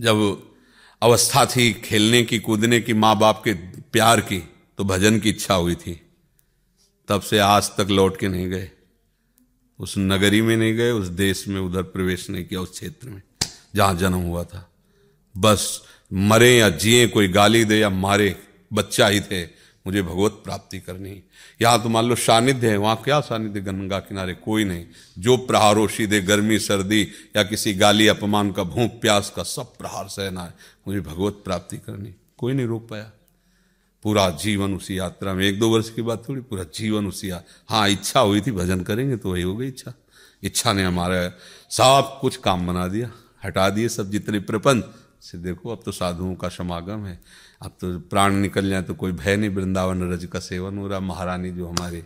जब 0.00 0.42
अवस्था 1.02 1.46
थी 1.46 1.72
खेलने 1.72 2.22
की, 2.22 2.38
कूदने 2.38 2.80
की 2.80 2.94
माँ 2.94 3.18
बाप 3.18 3.42
के 3.44 3.54
प्यार 3.80 4.20
की 4.20 4.38
तो 4.78 4.84
भजन 4.84 5.18
की 5.18 5.30
इच्छा 5.30 5.54
हुई 5.54 5.74
थी। 5.74 6.00
तब 7.08 7.20
से 7.20 7.38
आज 7.38 7.70
तक 7.70 7.86
लौट 7.90 8.20
के 8.20 8.28
नहीं 8.28 8.50
गए। 8.50 8.70
उस 9.78 9.94
नगरी 9.98 10.42
में 10.42 10.56
नहीं 10.56 10.74
गए, 10.74 10.90
उस 10.90 11.06
देश 11.06 11.48
में 11.48 11.60
उधर 11.60 11.82
प्रवेश 11.82 12.30
नहीं 12.30 12.44
किया, 12.44 12.60
उस 12.60 12.70
क्षेत्र 12.70 13.08
में, 13.08 13.22
जहाँ 13.74 13.94
जन्म 13.94 14.18
हुआ 14.18 14.44
था। 14.44 14.72
बस 15.36 15.82
मरे 16.12 16.58
या 16.58 16.68
जिए, 16.68 17.06
कोई 17.06 17.28
गाली 17.28 17.64
दे 17.64 17.78
या 17.78 17.90
मारे 17.90 18.42
बच्चा 18.72 19.06
ही 19.08 19.20
थे, 19.20 19.44
मुझे 19.86 20.02
भगवत 20.02 20.32
प्राप्ति 20.32 20.80
करनी। 20.80 21.22
यहाँ 21.62 21.82
तो 21.82 21.88
मान 21.88 22.04
लो 22.04 22.14
सानिध्य 22.16 22.70
है, 22.70 22.76
वहाँ 22.76 22.96
क्या 23.04 23.20
सानिध्य? 23.20 23.60
गंगा 23.60 23.98
किनारे 23.98 24.34
कोई 24.34 24.64
नहीं। 24.64 24.86
जो 25.18 25.36
प्रहारोशी 25.36 26.06
दे 26.06 26.20
गर्मी, 26.20 26.58
सर्दी 26.58 27.02
या 27.36 27.42
किसी 27.42 27.74
गाली, 27.74 28.08
अपमान 28.08 28.50
का, 28.52 28.62
भूख, 28.62 29.00
प्यास 29.00 29.32
का, 29.36 29.42
सब 29.42 29.76
प्रहार 29.76 30.08
सहना 30.08 30.42
है। 30.42 30.54
मुझे 30.88 31.00
भगवत 31.00 31.40
प्राप्ति 31.44 31.76
करनी। 31.76 32.14
कोई 32.38 32.52
नहीं 32.52 32.66
रोक 32.66 32.88
पाया। 32.88 33.10
पूरा 34.02 34.28
जीवन 34.30 34.74
उसी 34.74 34.98
यात्रा 34.98 35.34
में। 35.34 35.44
एक 35.44 35.58
दो 35.58 35.70
वर्ष 35.70 35.90
की 35.90 36.02
बात 36.02 36.28
थोड़ी, 36.28 36.40
पूरा 36.40 36.64
जीवन 36.74 37.06
उसी 37.06 37.30
हाँ 37.68 37.88
इच्छा 37.88 38.20
हुई 38.20 38.40
थी, 38.40 38.50
भजन 38.50 38.80
करेंगे 38.80 39.16
तो 39.16 39.32
वही 39.32 39.42
हो 39.42 39.56
गई 39.56 39.68
इच्छा। 39.68 39.92
इच्छा 40.42 40.72
ने 40.72 40.82
हमारा 40.84 41.28
सब 41.70 42.18
कुछ 42.20 42.36
काम 42.36 42.66
बना 42.66 42.86
दिया। 42.88 43.10
हटा 43.44 43.68
दिए 43.70 43.88
सब 43.88 44.10
जितने 44.10 44.38
प्रपंच 44.40 44.84
से 45.22 45.38
देखो, 45.38 45.70
अब 45.70 45.82
तो 45.84 45.92
साधुओं 45.92 46.34
का 46.34 46.48
समागम 46.48 47.06
है। 47.06 47.20
अब 47.62 47.76
तो 47.80 47.98
प्राण 48.00 48.34
निकल 48.34 48.68
जाए 48.70 48.82
तो 48.82 48.94
कोई 48.94 49.12
भय 49.12 49.36
नहीं, 49.36 49.50
वृंदावन 49.50 50.12
रज 50.12 50.24
का 50.24 50.38
सेवन 50.38 50.78
हो 50.78 50.88
रहा। 50.88 51.00
महारानी 51.00 51.50
जो 51.50 51.66
हमारे 51.66 52.02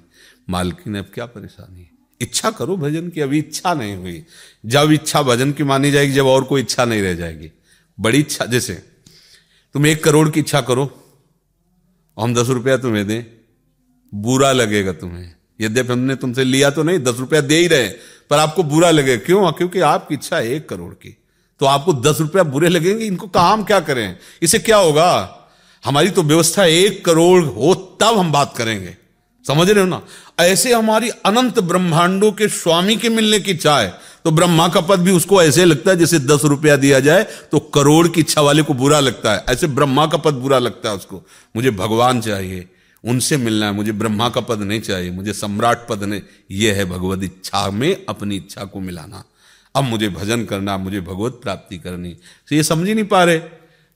मालकिन 0.51 0.99
अब 0.99 1.11
क्या 1.15 1.27
परेशानी 1.27 1.81
है? 1.81 1.89
इच्छा 2.21 2.51
करो 2.51 2.77
भजन 2.77 3.09
की, 3.09 3.21
अभी 3.21 3.39
इच्छा 3.39 3.75
नहीं 3.75 3.97
हुई। 3.97 4.25
जब 4.67 4.93
इच्छा 4.93 5.23
भजन 5.23 5.53
की 5.53 5.65
मानी 5.65 5.91
जाएगी, 5.91 6.13
जब 6.13 6.27
और 6.27 6.45
कोई 6.45 6.61
इच्छा 6.61 6.85
नहीं 6.85 7.03
रह 7.03 7.15
जाएगी। 7.15 7.51
बड़ी 7.99 8.19
इच्छा, 8.19 8.45
जैसे 8.45 8.75
तुम 9.75 9.87
एक 9.87 10.05
करोड़ 10.05 10.29
की 10.31 10.41
इच्छा 10.41 10.61
करो 10.61 10.85
हम 12.17 12.35
दस 12.35 12.49
रुपया 12.49 12.77
तुम्हें 12.77 13.07
दें, 13.07 13.25
बुरा 14.13 14.53
लगेगा 14.53 14.93
तुम्हें। 14.93 15.35
यद्यपि 15.61 15.93
हमने 15.93 16.15
तुमसे 16.17 16.45
लिया 16.45 16.71
तो 16.71 16.83
नहीं, 16.83 16.99
दस 16.99 17.19
रुपया 17.19 17.41
दे 17.41 17.57
ही 17.57 17.67
रहे 17.67 17.89
पर 18.31 18.39
आपको 18.39 18.63
बुरा 18.63 18.91
लगेगा 18.91 19.25
क्यों? 19.27 19.53
क्योंकि 19.53 19.81
आपकी 19.81 20.15
इच्छा 20.15 20.37
है 20.37 20.49
एक 20.49 20.69
करोड़ 20.69 20.93
की। 20.95 21.17
तो 21.61 21.67
आपको 21.67 21.93
दस 21.93 22.21
रुपया 22.21 22.43
बुरे 22.43 22.69
लगेंगे, 22.69 23.05
इनको 23.05 23.27
काम 23.27 23.65
क्या 23.65 23.81
करें? 23.81 24.17
इसे 24.43 24.59
क्या 24.59 24.77
होगा? 24.77 25.37
हमारी 25.85 26.11
तो 26.11 26.23
व्यवस्था 26.23 26.64
एक 26.64 27.05
करोड़ 27.05 27.45
हो, 27.45 27.75
तब 28.01 28.19
हम 28.19 28.33
बात 28.33 28.57
करेंगे। 28.57 28.97
समझ 29.47 29.71
रहे 29.71 29.81
हो 29.81 29.88
ना? 29.88 30.01
ऐसे 30.40 30.73
हमारी 30.73 31.09
अनंत 31.09 31.59
ब्रह्मांडों 31.61 32.31
के 32.33 32.49
स्वामी 32.49 32.97
के 32.97 33.09
मिलने 33.09 33.38
की 33.40 33.59
है 33.66 34.11
तो 34.25 34.31
ब्रह्मा 34.31 34.69
का 34.69 34.81
पद 34.81 35.01
भी 35.01 35.11
उसको 35.11 35.43
ऐसे 35.43 35.64
लगता 35.64 35.90
है 35.90 35.97
जैसे 35.97 36.19
दस 36.19 36.45
रुपया 36.45 36.77
दिया 36.77 37.01
जाए 37.01 37.23
तो 37.53 37.59
करोड़ 37.59 38.09
की 38.09 38.21
इच्छा 38.21 38.40
वाले 38.40 38.62
को 38.62 38.75
बुरा 38.75 39.01
लगता 39.01 39.33
है। 39.33 39.45
ऐसे 39.49 39.66
ब्रह्मा 39.66 40.07
का 40.07 40.19
पद 40.19 40.35
बुरा 40.35 40.59
लगता 40.59 40.88
है 40.88 40.95
उसको। 40.95 41.23
मुझे 41.57 41.71
भगवान 41.71 42.21
चाहिए, 42.21 42.69
उनसे 43.05 43.37
मिलना 43.37 43.66
है, 43.66 43.73
मुझे 43.73 43.93
ब्रह्मा 43.93 44.29
का 44.29 44.40
पद 44.40 44.59
नहीं 44.59 44.81
चाहिए, 44.81 45.11
मुझे 45.11 45.33
सम्राट 45.33 45.87
पद 45.88 46.05
नहीं। 46.05 46.21
यह 46.51 46.75
है 46.75 46.85
भगवत 46.85 47.23
इच्छा 47.25 47.71
में 47.71 48.05
अपनी 48.09 48.37
इच्छा 48.37 48.64
को 48.64 48.81
मिलाना। 48.81 49.25
अब 49.75 49.85
मुझे 49.85 50.09
भजन 50.09 50.45
करना, 50.45 50.77
मुझे 50.79 51.01
भगवत 51.01 51.40
प्राप्ति 51.43 51.79
करनी। 51.79 52.11
तो 52.49 52.57
ये 52.57 52.62
समझ 52.62 52.88
ही 52.88 52.95
नहीं 52.95 53.05
पा 53.05 53.25
रहे। 53.25 53.38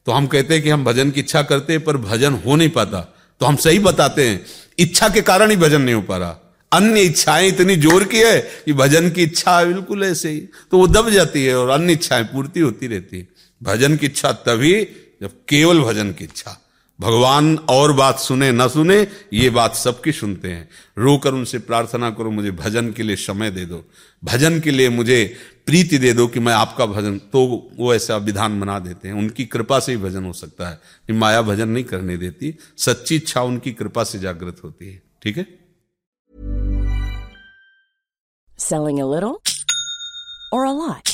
तो 0.06 0.12
हम 0.12 0.26
कहते 0.26 0.54
हैं 0.54 0.62
कि 0.62 0.70
हम 0.70 0.84
भजन 0.84 1.10
की 1.10 1.20
इच्छा 1.20 1.42
करते 1.42 1.72
हैं, 1.72 1.84
पर 1.84 1.96
भजन 1.98 2.34
हो 2.36 2.56
नहीं 2.56 2.68
पाता। 2.70 3.00
तो 3.40 3.46
हम 3.46 3.56
सही 3.56 3.78
बताते 3.80 4.28
हैं, 4.28 4.44
इच्छा 4.78 5.08
के 5.08 5.20
कारण 5.22 5.50
ही 5.50 5.56
भजन 5.56 5.80
नहीं 5.80 5.94
हो 5.94 6.02
पा 6.02 6.16
रहा। 6.16 6.40
अन्य 6.72 7.00
इच्छाएँ 7.02 7.48
इतनी 7.48 7.76
ज़ोर 7.76 8.04
की 8.04 8.18
है 8.18 8.40
कि 8.64 8.72
भजन 8.72 9.10
की 9.10 9.22
इच्छा 9.22 9.62
बिल्कुल 9.64 10.04
ऐसे 10.04 10.30
ही 10.30 10.40
तो 10.70 10.78
वो 10.78 10.86
दब 10.88 11.10
जाती 11.10 11.44
है 11.44 11.56
और 11.56 11.68
अन्य 11.70 11.92
इच्छाएँ 11.92 12.24
पूर्ति 12.24 12.60
होती 12.60 12.86
रहती 12.86 13.18
है। 13.18 13.28
भजन 13.60 13.96
की 13.96 14.06
इच्छा 14.06 14.32
तभी 14.42 14.74
जब 15.22 15.30
केवल 15.48 15.80
भजन 15.80 16.12
की 16.12 16.24
इच्छा। 16.24 16.60
भगवान 16.98 17.56
और 17.68 17.92
बात 17.92 18.18
सुने, 18.18 18.50
न 18.52 18.66
सुने, 18.68 19.06
ये 19.32 19.50
बात 19.50 19.74
सबकी 19.74 20.12
सुनते 20.12 20.48
हैं। 20.48 20.68
रोकर 20.98 21.34
उनसे 21.34 21.58
प्रार्थना 21.60 22.10
करो, 22.10 22.30
मुझे 22.30 22.50
भजन 22.50 22.90
के 22.92 23.02
लिए 23.02 23.16
समय 23.16 23.50
दे 23.50 23.64
दो। 23.64 23.84
भजन 24.22 24.60
के 24.60 24.70
लिए 24.70 24.88
मुझे 24.88 25.36
प्रीति 25.66 25.98
दे 25.98 26.12
दो 26.12 26.26
कि 26.26 26.40
मैं 26.40 26.52
आपका 26.52 26.86
भजन 26.86 27.18
तो 27.18 27.70
वो 27.76 27.94
ऐसा 27.94 28.16
विधान 28.16 28.60
बना 28.60 28.78
देते 28.78 29.08
हैं। 29.08 29.14
उनकी 29.14 29.44
कृपा 29.44 29.80
से 29.80 29.92
ही 29.92 29.98
भजन 29.98 30.24
हो 30.24 30.32
सकता 30.32 30.68
है। 30.68 30.80
कि 31.06 31.12
माया 31.12 31.42
भजन 31.42 31.68
नहीं 31.68 31.84
करने 31.84 32.16
देती, 32.16 32.54
सच्ची 32.78 33.16
इच्छा 33.16 33.42
उनकी 33.42 33.72
कृपा 33.72 34.04
से 34.04 34.18
जागृत 34.18 34.56
होती 34.64 34.92
है। 34.92 35.02
ठीक 35.22 35.36
है? 35.36 35.64
सेलिंग 38.58 39.00
अ 39.00 39.02
लिटिल 39.02 39.36
और 40.52 40.66
a 40.66 40.72
lot 40.72 41.13